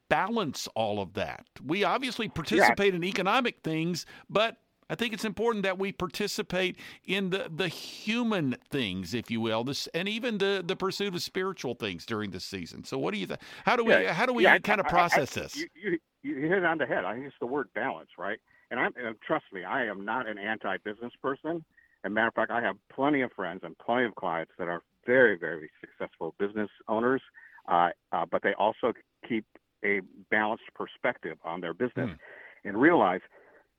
balance 0.09 0.67
all 0.73 0.99
of 0.99 1.13
that? 1.13 1.45
We 1.63 1.83
obviously 1.83 2.27
participate 2.27 2.93
yeah. 2.93 2.97
in 2.97 3.03
economic 3.03 3.59
things, 3.63 4.05
but 4.29 4.57
I 4.89 4.95
think 4.95 5.13
it's 5.13 5.25
important 5.25 5.63
that 5.63 5.79
we 5.79 5.91
participate 5.91 6.77
in 7.05 7.31
the, 7.31 7.49
the 7.53 7.67
human 7.67 8.55
things, 8.69 9.13
if 9.13 9.31
you 9.31 9.41
will, 9.41 9.63
this 9.63 9.87
and 9.93 10.07
even 10.07 10.37
the, 10.37 10.63
the 10.65 10.75
pursuit 10.75 11.15
of 11.15 11.21
spiritual 11.23 11.73
things 11.73 12.05
during 12.05 12.29
this 12.31 12.45
season. 12.45 12.83
So, 12.83 12.97
what 12.99 13.13
do 13.13 13.19
you 13.19 13.25
think? 13.25 13.39
How 13.65 13.75
do 13.75 13.83
we 13.83 13.93
yeah, 13.93 14.13
how 14.13 14.27
do 14.27 14.33
we 14.33 14.43
yeah, 14.43 14.59
kind 14.59 14.79
of 14.79 14.87
process 14.87 15.35
I, 15.35 15.41
I, 15.41 15.43
this? 15.43 15.55
You, 15.55 15.67
you, 15.75 15.99
you, 16.45 16.53
hit 16.53 16.63
it 16.63 16.65
on 16.65 16.77
the 16.77 16.85
head. 16.85 17.05
I 17.05 17.13
think 17.13 17.25
it's 17.25 17.35
the 17.39 17.45
word 17.45 17.67
balance, 17.75 18.09
right? 18.17 18.39
And 18.71 18.79
I'm 18.79 18.93
and 18.97 19.15
trust 19.25 19.45
me, 19.53 19.63
I 19.63 19.85
am 19.85 20.05
not 20.05 20.27
an 20.27 20.37
anti-business 20.37 21.13
person. 21.21 21.63
As 22.03 22.07
a 22.07 22.09
matter 22.09 22.27
of 22.27 22.33
fact, 22.33 22.51
I 22.51 22.61
have 22.61 22.75
plenty 22.93 23.21
of 23.21 23.31
friends 23.33 23.61
and 23.63 23.77
plenty 23.77 24.05
of 24.05 24.15
clients 24.15 24.51
that 24.57 24.67
are 24.67 24.81
very, 25.05 25.37
very 25.37 25.69
successful 25.81 26.35
business 26.39 26.69
owners, 26.87 27.21
uh, 27.67 27.89
uh, 28.11 28.25
but 28.29 28.41
they 28.43 28.53
also 28.53 28.93
keep 29.27 29.45
a 29.83 30.01
balanced 30.31 30.63
perspective 30.73 31.37
on 31.43 31.61
their 31.61 31.73
business 31.73 32.09
mm. 32.09 32.17
and 32.63 32.79
realize 32.79 33.21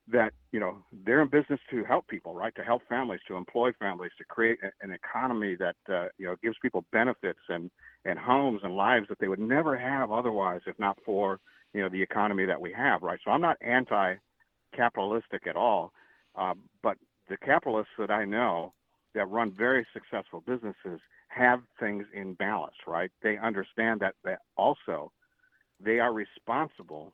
that 0.09 0.33
you 0.53 0.61
know 0.61 0.79
they're 1.05 1.21
in 1.21 1.29
business 1.29 1.59
to 1.71 1.85
help 1.85 2.07
people, 2.07 2.35
right? 2.35 2.55
To 2.55 2.63
help 2.63 2.83
families, 2.89 3.21
to 3.27 3.37
employ 3.37 3.73
families, 3.79 4.13
to 4.19 4.25
create 4.25 4.59
an 4.83 4.93
economy 4.93 5.57
that 5.57 5.77
uh, 5.93 6.07
you 6.19 6.27
know 6.27 6.37
gives 6.43 6.57
people 6.63 6.85
benefits 6.93 7.41
and 7.49 7.71
and 8.05 8.19
homes 8.19 8.61
and 8.63 8.77
lives 8.77 9.09
that 9.09 9.19
they 9.19 9.29
would 9.29 9.41
never 9.41 9.77
have 9.77 10.13
otherwise, 10.13 10.61
if 10.67 10.79
not 10.79 10.97
for 11.05 11.41
you 11.75 11.83
know 11.83 11.89
the 11.89 12.03
economy 12.03 12.47
that 12.47 12.61
we 12.61 12.73
have, 12.73 13.03
right? 13.03 13.19
So 13.25 13.31
I'm 13.31 13.41
not 13.41 13.57
anti-capitalistic 13.61 15.47
at 15.47 15.57
all, 15.57 15.93
uh, 16.37 16.55
but 16.83 16.97
the 17.29 17.37
capitalists 17.37 17.93
that 17.99 18.11
I 18.11 18.25
know 18.25 18.73
that 19.15 19.29
run 19.31 19.51
very 19.51 19.87
successful 19.93 20.43
businesses 20.47 21.01
have 21.29 21.61
things 21.81 22.07
in 22.15 22.35
balance, 22.35 22.77
right? 22.87 23.11
They 23.23 23.37
understand 23.39 24.01
that 24.01 24.15
that 24.25 24.41
also 24.57 25.13
they 25.81 25.99
are 26.01 26.13
responsible 26.13 27.13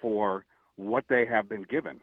for 0.00 0.44
what 0.76 1.04
they 1.08 1.26
have 1.26 1.48
been 1.48 1.64
given, 1.64 2.00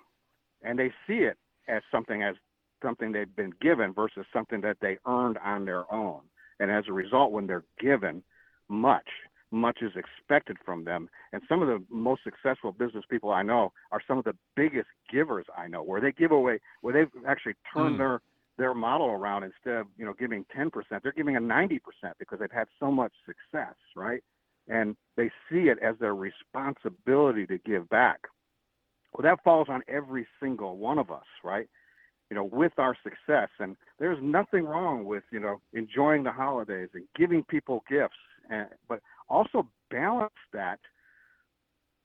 and 0.64 0.78
they 0.78 0.92
see 1.08 1.20
it 1.20 1.38
as 1.68 1.82
something 1.92 2.24
as 2.24 2.36
something 2.82 3.12
they've 3.12 3.36
been 3.36 3.54
given 3.62 3.94
versus 3.94 4.26
something 4.34 4.62
that 4.62 4.78
they 4.82 4.98
earned 5.06 5.38
on 5.44 5.66
their 5.66 5.92
own. 5.94 6.22
And 6.60 6.72
as 6.72 6.86
a 6.88 6.94
result, 6.94 7.32
when 7.32 7.48
they're 7.48 7.64
given 7.80 8.24
much, 8.68 9.08
much 9.52 9.80
is 9.82 9.92
expected 9.96 10.58
from 10.66 10.86
them. 10.86 11.10
And 11.34 11.42
some 11.48 11.62
of 11.62 11.68
the 11.68 11.84
most 11.90 12.22
successful 12.24 12.72
business 12.72 13.04
people 13.10 13.32
I 13.32 13.44
know 13.44 13.74
are 13.92 14.02
some 14.08 14.18
of 14.18 14.24
the 14.24 14.36
biggest 14.56 14.88
givers 15.12 15.46
I 15.58 15.68
know, 15.68 15.84
where 15.84 16.02
they 16.02 16.12
give 16.12 16.32
away, 16.32 16.60
where 16.82 16.94
they've 16.94 17.24
actually 17.28 17.56
turned 17.74 17.96
mm. 17.96 18.00
their 18.00 18.22
their 18.58 18.74
model 18.74 19.08
around 19.08 19.44
instead 19.44 19.76
of 19.76 19.88
you 19.98 20.06
know 20.06 20.14
giving 20.14 20.46
10%, 20.56 20.72
they're 21.02 21.12
giving 21.14 21.36
a 21.36 21.40
90% 21.40 21.80
because 22.20 22.40
they've 22.40 22.52
had 22.52 22.68
so 22.80 22.92
much 22.92 23.12
success, 23.26 23.76
right? 23.96 24.24
And 24.68 24.96
they 25.18 25.32
see 25.50 25.70
it 25.70 25.80
as 25.84 25.96
their 26.00 26.16
responsibility 26.16 27.48
to 27.48 27.58
give 27.60 27.90
back. 27.90 28.20
Well, 29.14 29.24
that 29.24 29.44
falls 29.44 29.68
on 29.70 29.82
every 29.88 30.28
single 30.42 30.78
one 30.78 31.00
of 31.00 31.12
us, 31.12 31.26
right? 31.44 31.68
You 32.30 32.36
know, 32.36 32.44
with 32.44 32.74
our 32.78 32.96
success. 33.04 33.50
And 33.60 33.76
there's 34.00 34.20
nothing 34.22 34.66
wrong 34.66 35.06
with, 35.06 35.24
you 35.32 35.40
know, 35.40 35.60
enjoying 35.74 36.24
the 36.24 36.32
holidays 36.32 36.90
and 36.94 37.04
giving 37.16 37.44
people 37.44 37.84
gifts, 37.90 38.16
and, 38.50 38.68
but 38.88 39.02
also 39.32 39.68
balance 39.90 40.34
that 40.54 40.80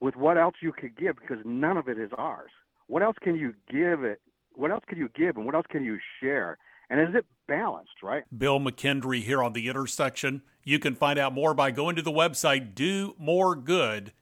with 0.01 0.17
what 0.17 0.39
else 0.39 0.55
you 0.63 0.73
could 0.73 0.97
give 0.97 1.17
because 1.17 1.39
none 1.45 1.77
of 1.77 1.89
it 1.89 1.99
is 1.99 2.11
ours. 2.17 2.51
What 2.87 3.03
else 3.03 3.17
can 3.23 3.37
you 3.37 3.53
give 3.71 4.05
it? 4.05 4.21
What 4.55 4.71
else 4.71 4.85
can 4.89 4.99
you 4.99 5.09
give 5.15 5.37
and 5.37 5.45
what 5.45 5.55
else 5.55 5.67
can 5.69 5.85
you 5.85 5.99
share? 6.21 6.59
And 6.89 7.01
is 7.01 7.15
it 7.15 7.27
balanced, 7.49 8.03
right? 8.03 8.23
Bill 8.37 8.61
McKendry 8.61 9.23
here 9.23 9.43
on 9.43 9.53
The 9.53 9.69
Intersection. 9.69 10.43
You 10.63 10.79
can 10.79 10.95
find 10.95 11.19
out 11.19 11.35
more 11.35 11.53
by 11.53 11.73
going 11.73 11.97
to 11.97 12.03
the 12.03 12.13
website 12.13 12.75
domoregood.org. 12.75 14.13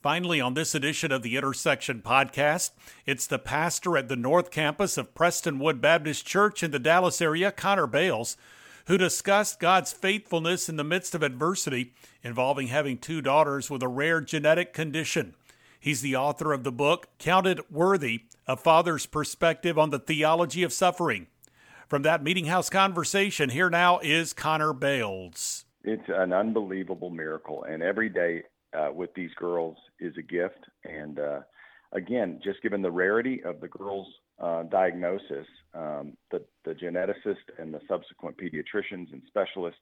Finally, 0.00 0.40
on 0.40 0.54
this 0.54 0.74
edition 0.74 1.10
of 1.10 1.22
the 1.22 1.36
Intersection 1.36 2.00
podcast, 2.02 2.70
it's 3.04 3.26
the 3.26 3.38
pastor 3.38 3.96
at 3.96 4.08
the 4.08 4.16
North 4.16 4.50
Campus 4.50 4.96
of 4.96 5.14
Prestonwood 5.14 5.80
Baptist 5.80 6.24
Church 6.24 6.62
in 6.62 6.70
the 6.70 6.78
Dallas 6.78 7.20
area, 7.20 7.50
Connor 7.50 7.88
Bales, 7.88 8.36
who 8.88 8.96
discussed 8.96 9.60
God's 9.60 9.92
faithfulness 9.92 10.66
in 10.68 10.76
the 10.76 10.84
midst 10.84 11.14
of 11.14 11.22
adversity 11.22 11.92
involving 12.22 12.68
having 12.68 12.96
two 12.96 13.20
daughters 13.20 13.70
with 13.70 13.82
a 13.82 13.88
rare 13.88 14.22
genetic 14.22 14.72
condition. 14.72 15.34
He's 15.78 16.00
the 16.00 16.16
author 16.16 16.54
of 16.54 16.64
the 16.64 16.72
book, 16.72 17.08
Counted 17.18 17.60
Worthy 17.70 18.22
A 18.46 18.56
Father's 18.56 19.04
Perspective 19.04 19.78
on 19.78 19.90
the 19.90 19.98
Theology 19.98 20.62
of 20.62 20.72
Suffering. 20.72 21.26
From 21.86 22.00
that 22.02 22.22
Meeting 22.22 22.46
House 22.46 22.70
conversation, 22.70 23.50
here 23.50 23.68
now 23.68 23.98
is 23.98 24.32
Connor 24.32 24.72
Bales. 24.72 25.66
It's 25.84 26.08
an 26.08 26.32
unbelievable 26.32 27.10
miracle, 27.10 27.64
and 27.64 27.82
every 27.82 28.08
day 28.08 28.42
uh, 28.72 28.88
with 28.92 29.12
these 29.14 29.34
girls 29.36 29.76
is 30.00 30.14
a 30.18 30.22
gift. 30.22 30.64
And 30.84 31.18
uh, 31.18 31.40
again, 31.92 32.40
just 32.42 32.62
given 32.62 32.80
the 32.80 32.90
rarity 32.90 33.42
of 33.44 33.60
the 33.60 33.68
girls' 33.68 34.08
uh, 34.40 34.62
diagnosis, 34.64 35.46
um, 35.74 36.16
the, 36.30 36.42
the 36.64 36.72
geneticist 36.72 37.44
and 37.58 37.72
the 37.72 37.80
subsequent 37.88 38.36
pediatricians 38.36 39.12
and 39.12 39.22
specialists 39.26 39.80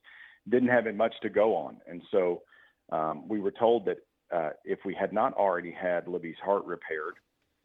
didn't 0.48 0.68
have 0.68 0.92
much 0.94 1.14
to 1.22 1.28
go 1.28 1.54
on. 1.54 1.78
And 1.88 2.02
so 2.10 2.42
um, 2.90 3.28
we 3.28 3.40
were 3.40 3.52
told 3.52 3.86
that 3.86 3.98
uh, 4.34 4.50
if 4.64 4.78
we 4.84 4.94
had 4.94 5.12
not 5.12 5.34
already 5.34 5.70
had 5.70 6.08
Libby's 6.08 6.36
heart 6.42 6.64
repaired, 6.64 7.14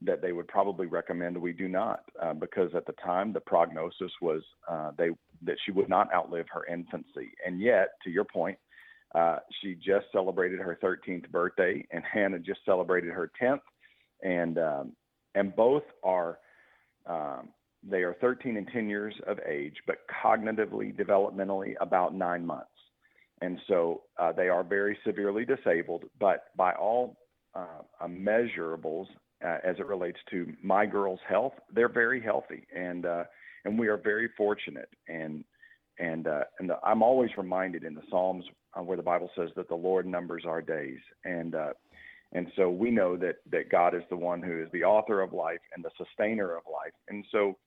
that 0.04 0.22
they 0.22 0.32
would 0.32 0.48
probably 0.48 0.88
recommend 0.88 1.38
we 1.38 1.54
do 1.54 1.68
not, 1.68 2.04
uh, 2.22 2.34
because 2.34 2.72
at 2.76 2.86
the 2.88 2.94
time 2.94 3.32
the 3.32 3.40
prognosis 3.40 4.12
was 4.22 4.42
uh, 4.70 4.92
they 4.98 5.10
that 5.44 5.58
she 5.66 5.72
would 5.72 5.90
not 5.90 6.12
outlive 6.14 6.46
her 6.52 6.66
infancy. 6.66 7.32
And 7.46 7.62
yet, 7.62 7.90
to 8.04 8.10
your 8.10 8.24
point, 8.24 8.58
uh, 9.14 9.38
she 9.62 9.76
just 9.76 10.06
celebrated 10.12 10.60
her 10.60 10.78
13th 10.84 11.30
birthday, 11.30 11.86
and 11.92 12.04
Hannah 12.12 12.40
just 12.40 12.62
celebrated 12.66 13.12
her 13.12 13.32
10th, 13.42 13.62
and 14.24 14.58
um, 14.58 14.94
and 15.36 15.56
both 15.56 15.84
are 16.04 16.40
um, 17.06 17.50
they 17.84 18.04
are 18.04 18.16
13 18.22 18.58
and 18.58 18.68
10 18.72 18.90
years 18.90 19.16
of 19.28 19.40
age, 19.48 19.76
but 19.88 19.98
cognitively, 20.24 20.96
developmentally, 20.96 21.74
about 21.82 22.14
nine 22.14 22.46
months, 22.46 22.70
and 23.42 23.60
so 23.68 24.04
uh, 24.20 24.32
they 24.32 24.50
are 24.50 24.64
very 24.64 24.98
severely 25.06 25.46
disabled. 25.46 26.04
But 26.20 26.56
by 26.56 26.74
all 26.74 27.18
uh, 27.56 27.82
measurables, 28.08 29.08
uh, 29.44 29.58
as 29.64 29.78
it 29.80 29.88
relates 29.88 30.20
to 30.30 30.54
my 30.62 30.86
girls' 30.86 31.20
health, 31.28 31.54
they're 31.74 31.90
very 31.90 32.22
healthy, 32.22 32.68
and 32.76 33.06
uh, 33.06 33.24
and 33.66 33.78
we 33.78 33.88
are 33.88 33.98
very 33.98 34.30
fortunate. 34.38 34.90
And 35.08 35.44
and 35.98 36.28
uh, 36.28 36.44
and 36.60 36.70
the, 36.70 36.78
I'm 36.84 37.02
always 37.02 37.32
reminded 37.38 37.84
in 37.84 37.96
the 37.96 38.04
Psalms 38.10 38.46
uh, 38.78 38.84
where 38.84 38.98
the 38.98 39.04
Bible 39.04 39.30
says 39.36 39.50
that 39.56 39.68
the 39.68 39.76
Lord 39.76 40.06
numbers 40.06 40.44
our 40.46 40.62
days, 40.62 41.00
and 41.26 41.56
and 42.34 42.52
so 42.56 42.70
we 42.70 42.92
know 42.92 43.18
that 43.18 43.38
that 43.52 43.70
God 43.70 43.96
is 43.96 44.04
the 44.10 44.18
one 44.18 44.42
who 44.42 44.62
is 44.62 44.70
the 44.72 44.84
author 44.84 45.22
of 45.22 45.34
life 45.34 45.60
and 45.76 45.84
the 45.84 45.92
sustainer 45.98 46.56
of 46.56 46.64
life, 46.72 46.94
and 47.10 47.26
so 47.32 47.58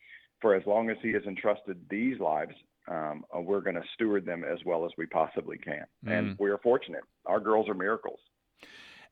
for 0.41 0.55
as 0.55 0.63
long 0.67 0.91
as 0.91 0.97
He 1.03 1.13
has 1.13 1.23
entrusted 1.25 1.79
these 1.89 2.19
lives, 2.21 2.55
um, 2.89 3.25
uh, 3.35 3.41
we're 3.41 3.61
going 3.61 3.77
to 3.77 3.83
steward 3.95 4.27
them 4.27 4.45
as 4.45 4.59
well 4.67 4.85
as 4.85 4.93
we 4.99 5.07
possibly 5.07 5.59
can, 5.59 5.85
mm. 6.05 6.13
and 6.13 6.39
we're 6.39 6.59
fortunate. 6.59 7.03
Our 7.27 7.41
girls 7.41 7.69
are 7.69 7.75
miracles. 7.75 8.21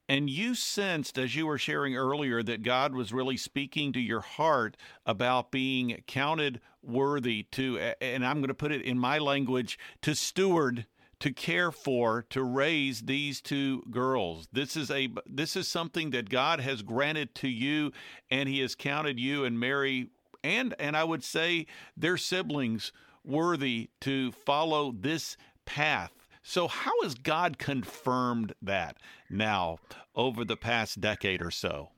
And 0.09 0.29
you 0.29 0.55
sensed, 0.55 1.17
as 1.17 1.37
you 1.37 1.47
were 1.47 1.59
sharing 1.59 1.97
earlier, 1.97 2.43
that 2.43 2.63
God 2.63 2.93
was 2.93 3.13
really 3.13 3.37
speaking 3.37 3.93
to 3.93 4.01
your 4.01 4.21
heart 4.21 4.77
about 5.07 5.53
being 5.53 6.03
counted 6.07 6.61
worthy 6.83 7.45
to, 7.53 7.79
and 8.01 8.27
I'm 8.27 8.39
going 8.39 8.49
to 8.49 8.55
put 8.55 8.73
it 8.73 8.83
in 8.83 8.99
my 8.99 9.19
language, 9.19 9.79
to 10.03 10.15
steward 10.15 10.87
to 11.23 11.33
care 11.33 11.73
for 11.73 12.27
to 12.31 12.43
raise 12.43 13.03
these 13.03 13.41
two 13.41 13.83
girls 13.91 14.49
this 14.53 14.77
is 14.77 14.91
a 14.91 15.09
this 15.27 15.57
is 15.57 15.67
something 15.67 16.11
that 16.11 16.29
god 16.29 16.61
has 16.61 16.83
granted 16.83 17.35
to 17.35 17.49
you 17.49 17.93
and 18.31 18.49
he 18.49 18.61
has 18.61 18.75
counted 18.75 19.19
you 19.19 19.45
and 19.45 19.59
mary 19.59 20.09
and 20.45 20.75
and 20.79 20.97
i 20.97 21.05
would 21.05 21.25
say 21.25 21.67
their 21.97 22.17
siblings 22.17 22.93
worthy 23.25 23.91
to 24.01 24.33
follow 24.33 24.93
this 24.93 25.37
path. 25.65 26.13
So, 26.43 26.67
how 26.67 27.03
has 27.03 27.15
God 27.15 27.59
confirmed 27.59 28.55
that 28.63 28.97
now 29.31 29.79
over 30.15 30.45
the 30.45 30.57
past 30.57 31.01
decade 31.01 31.41
or 31.41 31.51
so? 31.51 31.91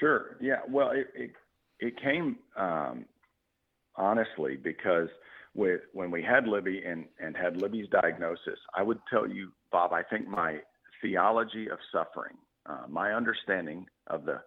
Sure. 0.00 0.36
Yeah. 0.40 0.60
Well, 0.68 0.90
it 0.90 1.08
it, 1.14 1.30
it 1.80 2.02
came 2.02 2.36
um, 2.56 3.04
honestly 3.96 4.56
because 4.56 5.08
when 5.56 6.10
we 6.10 6.22
had 6.22 6.46
Libby 6.46 6.82
and 6.86 7.06
and 7.18 7.36
had 7.36 7.56
Libby's 7.56 7.88
diagnosis, 7.88 8.58
I 8.74 8.82
would 8.82 8.98
tell 9.10 9.26
you, 9.28 9.52
Bob, 9.72 9.92
I 9.92 10.02
think 10.02 10.28
my 10.28 10.58
theology 11.00 11.68
of 11.70 11.78
suffering, 11.92 12.36
uh, 12.66 12.82
my 12.88 13.12
understanding 13.12 13.86
of 14.08 14.24
the 14.24 14.40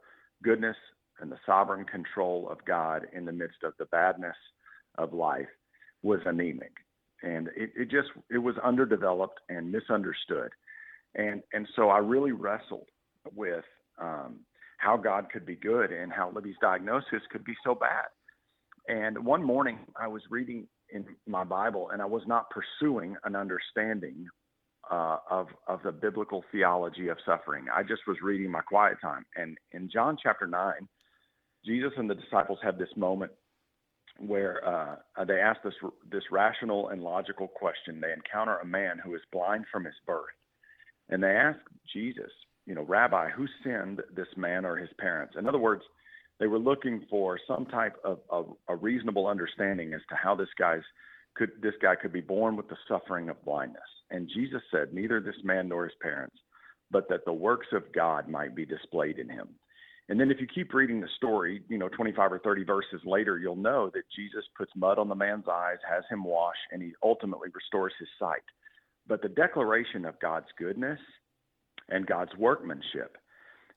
goodness 0.43 0.77
and 1.19 1.31
the 1.31 1.39
sovereign 1.45 1.85
control 1.85 2.47
of 2.49 2.63
God 2.65 3.07
in 3.13 3.25
the 3.25 3.31
midst 3.31 3.63
of 3.63 3.73
the 3.79 3.85
badness 3.85 4.35
of 4.97 5.13
life 5.13 5.47
was 6.03 6.19
anemic. 6.25 6.71
And 7.23 7.49
it, 7.55 7.71
it 7.75 7.91
just 7.91 8.09
it 8.29 8.37
was 8.37 8.55
underdeveloped 8.63 9.39
and 9.49 9.71
misunderstood. 9.71 10.51
And 11.15 11.41
and 11.53 11.67
so 11.75 11.89
I 11.89 11.97
really 11.97 12.31
wrestled 12.31 12.87
with 13.35 13.65
um, 13.99 14.41
how 14.77 14.95
God 14.95 15.27
could 15.31 15.45
be 15.45 15.55
good 15.55 15.91
and 15.91 16.11
how 16.13 16.31
Libby's 16.31 16.55
diagnosis 16.61 17.21
could 17.31 17.43
be 17.43 17.55
so 17.65 17.75
bad. 17.75 18.05
And 18.87 19.25
one 19.25 19.43
morning 19.43 19.79
I 19.99 20.07
was 20.07 20.21
reading 20.29 20.67
in 20.93 21.05
my 21.27 21.43
Bible 21.43 21.89
and 21.91 22.01
I 22.01 22.05
was 22.05 22.23
not 22.27 22.47
pursuing 22.49 23.15
an 23.23 23.35
understanding 23.35 24.27
uh, 24.89 25.17
of 25.29 25.47
of 25.67 25.81
the 25.83 25.91
biblical 25.91 26.43
theology 26.51 27.09
of 27.09 27.17
suffering. 27.25 27.65
I 27.73 27.83
just 27.83 28.01
was 28.07 28.17
reading 28.23 28.51
my 28.51 28.61
quiet 28.61 28.97
time. 29.01 29.25
And 29.35 29.57
in 29.71 29.89
John 29.91 30.17
chapter 30.21 30.47
nine, 30.47 30.87
Jesus 31.65 31.91
and 31.97 32.09
the 32.09 32.15
disciples 32.15 32.59
have 32.63 32.77
this 32.77 32.89
moment 32.95 33.31
where 34.17 34.67
uh, 34.67 35.25
they 35.25 35.39
ask 35.39 35.61
this 35.63 35.73
this 36.11 36.23
rational 36.31 36.89
and 36.89 37.01
logical 37.03 37.47
question. 37.47 38.01
They 38.01 38.13
encounter 38.13 38.57
a 38.57 38.65
man 38.65 38.99
who 39.03 39.15
is 39.15 39.21
blind 39.31 39.65
from 39.71 39.85
his 39.85 39.93
birth, 40.05 40.25
and 41.09 41.21
they 41.21 41.31
ask 41.31 41.59
Jesus, 41.93 42.31
you 42.65 42.75
know, 42.75 42.83
Rabbi, 42.83 43.29
who 43.29 43.45
sinned 43.63 44.01
this 44.15 44.27
man 44.35 44.65
or 44.65 44.75
his 44.75 44.89
parents? 44.99 45.35
In 45.37 45.47
other 45.47 45.59
words, 45.59 45.83
they 46.39 46.47
were 46.47 46.59
looking 46.59 47.05
for 47.09 47.37
some 47.47 47.65
type 47.65 47.95
of, 48.03 48.19
of 48.29 48.53
a 48.67 48.75
reasonable 48.75 49.27
understanding 49.27 49.93
as 49.93 50.01
to 50.09 50.15
how 50.15 50.35
this 50.35 50.49
guy's 50.57 50.83
could 51.35 51.51
this 51.61 51.75
guy 51.81 51.95
could 51.95 52.13
be 52.13 52.21
born 52.21 52.55
with 52.55 52.67
the 52.69 52.77
suffering 52.87 53.29
of 53.29 53.43
blindness. 53.45 53.81
And 54.09 54.29
Jesus 54.33 54.61
said, 54.71 54.93
neither 54.93 55.21
this 55.21 55.35
man 55.43 55.69
nor 55.69 55.85
his 55.85 55.93
parents, 56.01 56.35
but 56.89 57.07
that 57.09 57.25
the 57.25 57.33
works 57.33 57.67
of 57.73 57.91
God 57.93 58.27
might 58.27 58.55
be 58.55 58.65
displayed 58.65 59.19
in 59.19 59.29
him. 59.29 59.49
And 60.09 60.19
then 60.19 60.31
if 60.31 60.41
you 60.41 60.47
keep 60.47 60.73
reading 60.73 60.99
the 60.99 61.07
story, 61.17 61.61
you 61.69 61.77
know, 61.77 61.87
25 61.89 62.33
or 62.33 62.39
30 62.39 62.63
verses 62.63 62.99
later, 63.05 63.37
you'll 63.37 63.55
know 63.55 63.91
that 63.93 64.09
Jesus 64.15 64.43
puts 64.57 64.71
mud 64.75 64.97
on 64.97 65.07
the 65.07 65.13
man's 65.13 65.45
eyes, 65.47 65.77
has 65.87 66.03
him 66.09 66.23
wash, 66.23 66.55
and 66.71 66.81
he 66.81 66.93
ultimately 67.03 67.49
restores 67.53 67.93
his 67.99 68.09
sight. 68.17 68.41
But 69.07 69.21
the 69.21 69.29
declaration 69.29 70.05
of 70.05 70.19
God's 70.19 70.47
goodness 70.57 70.99
and 71.89 72.07
God's 72.07 72.35
workmanship 72.39 73.17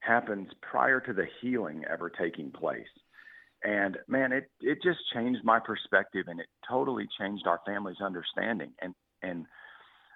happens 0.03 0.49
prior 0.61 1.01
to 1.01 1.13
the 1.13 1.27
healing 1.41 1.85
ever 1.91 2.11
taking 2.11 2.51
place. 2.51 2.87
And 3.65 3.97
man, 4.09 4.33
it 4.33 4.51
it 4.61 4.79
just 4.83 4.99
changed 5.15 5.45
my 5.45 5.61
perspective 5.61 6.27
and 6.27 6.41
it 6.41 6.47
totally 6.69 7.07
changed 7.21 7.47
our 7.47 7.61
family's 7.65 8.01
understanding. 8.01 8.73
And 8.81 8.95
and 9.23 9.47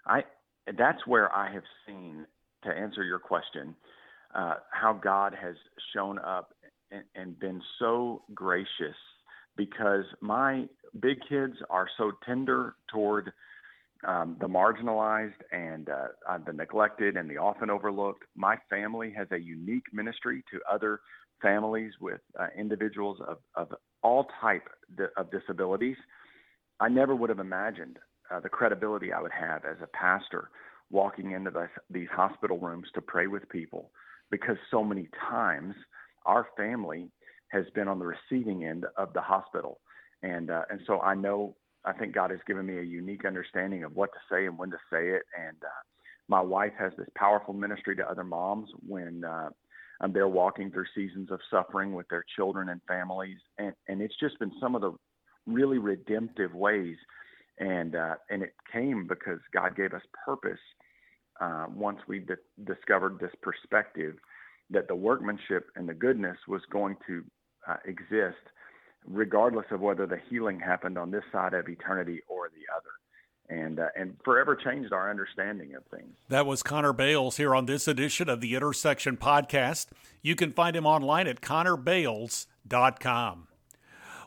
I 0.05 0.25
that's 0.77 1.07
where 1.07 1.35
I 1.35 1.53
have 1.53 1.62
seen 1.87 2.27
to 2.64 2.70
answer 2.70 3.05
your 3.05 3.20
question 3.20 3.77
uh, 4.35 4.55
how 4.70 4.92
God 4.92 5.35
has 5.40 5.55
shown 5.94 6.18
up 6.18 6.51
and, 6.90 7.05
and 7.14 7.38
been 7.38 7.62
so 7.79 8.22
gracious 8.35 8.96
because 9.57 10.05
my 10.20 10.66
big 11.01 11.18
kids 11.29 11.55
are 11.70 11.88
so 11.96 12.12
tender 12.27 12.75
toward 12.92 13.33
um, 14.06 14.36
the 14.40 14.46
marginalized 14.46 15.40
and 15.52 15.88
uh, 15.88 16.38
the 16.46 16.52
neglected 16.52 17.16
and 17.16 17.28
the 17.28 17.36
often 17.36 17.70
overlooked. 17.70 18.24
My 18.36 18.56
family 18.70 19.12
has 19.16 19.26
a 19.32 19.38
unique 19.38 19.86
ministry 19.92 20.44
to 20.52 20.60
other 20.72 21.00
families 21.42 21.92
with 22.00 22.20
uh, 22.38 22.46
individuals 22.56 23.18
of, 23.26 23.38
of 23.54 23.74
all 24.02 24.26
type 24.40 24.68
of 25.16 25.30
disabilities. 25.30 25.96
I 26.80 26.88
never 26.88 27.14
would 27.14 27.30
have 27.30 27.40
imagined 27.40 27.98
uh, 28.30 28.40
the 28.40 28.48
credibility 28.48 29.12
I 29.12 29.20
would 29.20 29.32
have 29.32 29.64
as 29.64 29.76
a 29.82 29.88
pastor 29.88 30.50
walking 30.90 31.32
into 31.32 31.50
the, 31.50 31.68
these 31.90 32.08
hospital 32.12 32.58
rooms 32.58 32.86
to 32.94 33.00
pray 33.00 33.26
with 33.26 33.48
people 33.48 33.90
because 34.30 34.56
so 34.70 34.84
many 34.84 35.08
times 35.28 35.74
our 36.24 36.46
family 36.56 37.10
has 37.48 37.64
been 37.74 37.88
on 37.88 37.98
the 37.98 38.06
receiving 38.06 38.64
end 38.64 38.86
of 38.96 39.12
the 39.12 39.20
hospital. 39.20 39.80
And, 40.22 40.50
uh, 40.50 40.62
and 40.70 40.80
so 40.86 41.00
I 41.00 41.14
know, 41.14 41.56
I 41.87 41.92
think 41.92 42.14
God 42.14 42.31
has 42.31 42.40
given 42.46 42.66
me 42.66 42.79
a 42.79 42.83
unique 42.83 43.25
understanding 43.25 43.85
of 43.85 43.94
what 43.94 44.11
to 44.12 44.18
say 44.31 44.46
and 44.46 44.59
when 44.59 44.70
to 44.70 44.79
say 44.90 45.11
it. 45.11 45.22
And 45.38 45.57
uh, 45.62 45.83
my 46.29 46.40
wife 46.40 46.72
has 46.79 46.92
this 46.99 47.09
powerful 47.16 47.55
ministry 47.55 47.94
to 47.96 48.11
other 48.11 48.25
moms 48.25 48.68
when 48.87 49.25
uh, 49.25 49.51
they're 50.12 50.29
walking 50.29 50.70
through 50.70 50.87
seasons 50.94 51.31
of 51.31 51.40
suffering 51.51 51.94
with 51.94 52.09
their 52.09 52.25
children 52.35 52.70
and 52.70 52.81
families. 52.88 53.38
And, 53.59 53.72
and 53.88 54.03
it's 54.03 54.18
just 54.18 54.38
been 54.40 54.53
some 54.61 54.75
of 54.75 54.81
the 54.81 54.92
really 55.46 55.79
redemptive 55.79 56.53
ways. 56.55 56.96
And, 57.59 57.94
uh, 57.94 58.16
and 58.31 58.42
it 58.42 58.55
came 58.72 59.07
because 59.07 59.38
God 59.55 59.77
gave 59.77 59.94
us 59.94 60.03
purpose 60.25 60.59
uh, 61.40 61.66
once 61.72 61.99
we 62.09 62.18
di- 62.18 62.35
discovered 62.64 63.18
this 63.20 63.33
perspective 63.42 64.16
that 64.70 64.88
the 64.88 64.94
workmanship 64.94 65.68
and 65.77 65.88
the 65.88 65.94
goodness 65.94 66.37
was 66.49 66.62
going 66.72 66.96
to 67.07 67.25
uh, 67.68 67.77
exist 67.85 68.42
regardless 69.06 69.66
of 69.70 69.80
whether 69.80 70.06
the 70.06 70.20
healing 70.28 70.60
happened 70.60 70.98
on 70.98 71.10
this 71.10 71.24
side 71.32 71.54
of 71.54 71.66
eternity 71.68 72.20
or 72.28 72.48
the 72.48 72.66
other. 72.74 72.90
And, 73.48 73.78
uh, 73.78 73.90
and 73.94 74.16
forever 74.24 74.56
changed 74.56 74.92
our 74.92 75.08
understanding 75.08 75.76
of 75.76 75.84
things. 75.84 76.16
That 76.28 76.46
was 76.46 76.64
Connor 76.64 76.92
Bales 76.92 77.36
here 77.36 77.54
on 77.54 77.66
this 77.66 77.86
edition 77.86 78.28
of 78.28 78.40
the 78.40 78.56
Intersection 78.56 79.16
Podcast. 79.16 79.86
You 80.20 80.34
can 80.34 80.52
find 80.52 80.74
him 80.74 80.84
online 80.84 81.28
at 81.28 81.40
connorbales.com. 81.40 83.46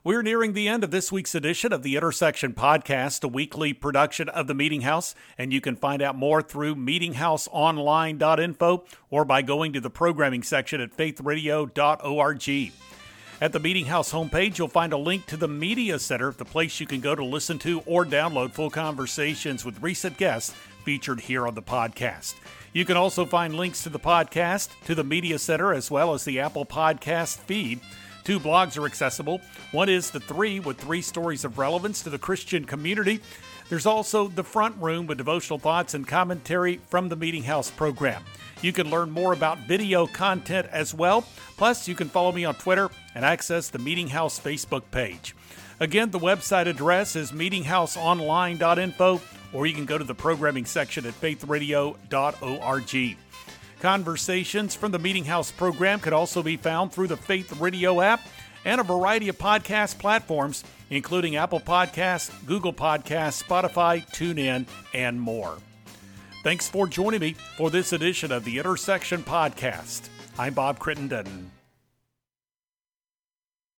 We're 0.02 0.22
nearing 0.22 0.54
the 0.54 0.70
end 0.70 0.86
of 0.86 0.92
this 0.92 1.12
week's 1.12 1.36
edition 1.36 1.74
of 1.74 1.84
the 1.84 1.98
Intersection 1.98 2.54
Podcast, 2.54 3.26
a 3.26 3.28
weekly 3.28 3.74
production 3.74 4.30
of 4.30 4.48
the 4.48 4.54
Meeting 4.54 4.80
House, 4.82 5.14
and 5.38 5.52
you 5.52 5.60
can 5.60 5.76
find 5.76 6.02
out 6.02 6.16
more 6.16 6.42
through 6.42 6.76
meetinghouseonline.info 6.76 8.86
or 9.10 9.26
by 9.26 9.42
going 9.42 9.74
to 9.74 9.82
the 9.82 9.90
programming 9.90 10.44
section 10.44 10.80
at 10.80 10.96
faithradio.org. 10.96 12.72
At 13.42 13.54
the 13.54 13.60
Meeting 13.60 13.86
House 13.86 14.12
homepage, 14.12 14.58
you'll 14.58 14.68
find 14.68 14.92
a 14.92 14.98
link 14.98 15.26
to 15.28 15.38
the 15.38 15.48
Media 15.48 15.98
Center, 15.98 16.34
the 16.34 16.44
place 16.44 16.82
you 16.82 16.86
can 16.86 17.00
go 17.00 17.16
to 17.16 17.24
listen 17.24 17.58
to 17.60 17.82
or 17.86 18.04
download 18.04 18.52
full 18.52 18.70
conversations 18.70 19.64
with 19.64 19.82
recent 19.82 20.18
guests 20.18 20.54
featured 20.84 21.22
here 21.22 21.48
on 21.48 21.56
the 21.56 21.62
podcast. 21.62 22.36
You 22.74 22.84
can 22.84 22.98
also 22.98 23.26
find 23.26 23.56
links 23.56 23.82
to 23.84 23.90
the 23.90 23.98
podcast, 23.98 24.72
to 24.88 24.94
the 24.94 25.06
Media 25.06 25.40
Center, 25.40 25.74
as 25.74 25.90
well 25.90 26.14
as 26.14 26.26
the 26.26 26.42
Apple 26.42 26.66
Podcast 26.66 27.38
feed. 27.38 27.80
Two 28.24 28.40
blogs 28.40 28.78
are 28.78 28.86
accessible. 28.86 29.42
One 29.72 29.90
is 29.90 30.12
The 30.12 30.20
Three, 30.20 30.60
with 30.60 30.78
three 30.78 31.02
stories 31.02 31.46
of 31.46 31.58
relevance 31.58 32.04
to 32.04 32.10
the 32.10 32.20
Christian 32.20 32.66
community. 32.66 33.22
There's 33.70 33.86
also 33.86 34.28
The 34.28 34.44
Front 34.44 34.82
Room 34.82 35.08
with 35.08 35.18
devotional 35.18 35.60
thoughts 35.60 35.94
and 35.94 36.08
commentary 36.08 36.82
from 36.88 37.10
the 37.10 37.16
Meeting 37.16 37.44
House 37.44 37.70
program. 37.70 38.24
You 38.62 38.74
can 38.74 38.90
learn 38.90 39.12
more 39.12 39.34
about 39.34 39.60
video 39.60 40.08
content 40.08 40.68
as 40.72 40.94
well. 40.94 41.26
Plus, 41.56 41.88
you 41.88 41.96
can 41.96 42.10
follow 42.10 42.32
me 42.32 42.46
on 42.46 42.56
Twitter 42.56 42.90
and 43.16 43.24
access 43.24 43.70
the 43.70 43.80
Meeting 43.80 44.10
House 44.10 44.40
Facebook 44.40 44.84
page. 44.92 45.36
Again, 45.80 46.12
the 46.12 46.20
website 46.20 46.68
address 46.68 47.16
is 47.16 47.32
meetinghouseonline.info, 47.32 49.22
or 49.54 49.66
you 49.66 49.74
can 49.74 49.86
go 49.86 49.98
to 49.98 50.04
the 50.04 50.16
programming 50.16 50.66
section 50.66 51.06
at 51.06 51.14
faithradio.org. 51.14 53.18
Conversations 53.80 54.76
from 54.76 54.92
the 54.92 55.00
Meeting 55.00 55.26
House 55.26 55.52
program 55.52 56.00
could 56.00 56.14
also 56.14 56.44
be 56.44 56.58
found 56.58 56.92
through 56.92 57.08
the 57.08 57.18
Faith 57.18 57.60
Radio 57.60 58.02
app 58.02 58.22
and 58.66 58.82
a 58.82 58.84
variety 58.84 59.30
of 59.30 59.38
podcast 59.38 59.98
platforms, 60.00 60.64
including 60.90 61.38
Apple 61.38 61.62
Podcasts, 61.62 62.30
Google 62.46 62.74
Podcasts, 62.74 63.42
Spotify, 63.42 64.06
TuneIn, 64.12 64.68
and 64.94 65.20
more. 65.20 65.58
Thanks 66.44 66.68
for 66.68 66.88
joining 66.88 67.22
me 67.22 67.36
for 67.58 67.70
this 67.70 67.94
edition 67.94 68.32
of 68.32 68.44
the 68.44 68.58
Intersection 68.58 69.24
Podcast. 69.24 70.10
I'm 70.38 70.54
Bob 70.54 70.80
Crittenden. 70.80 71.52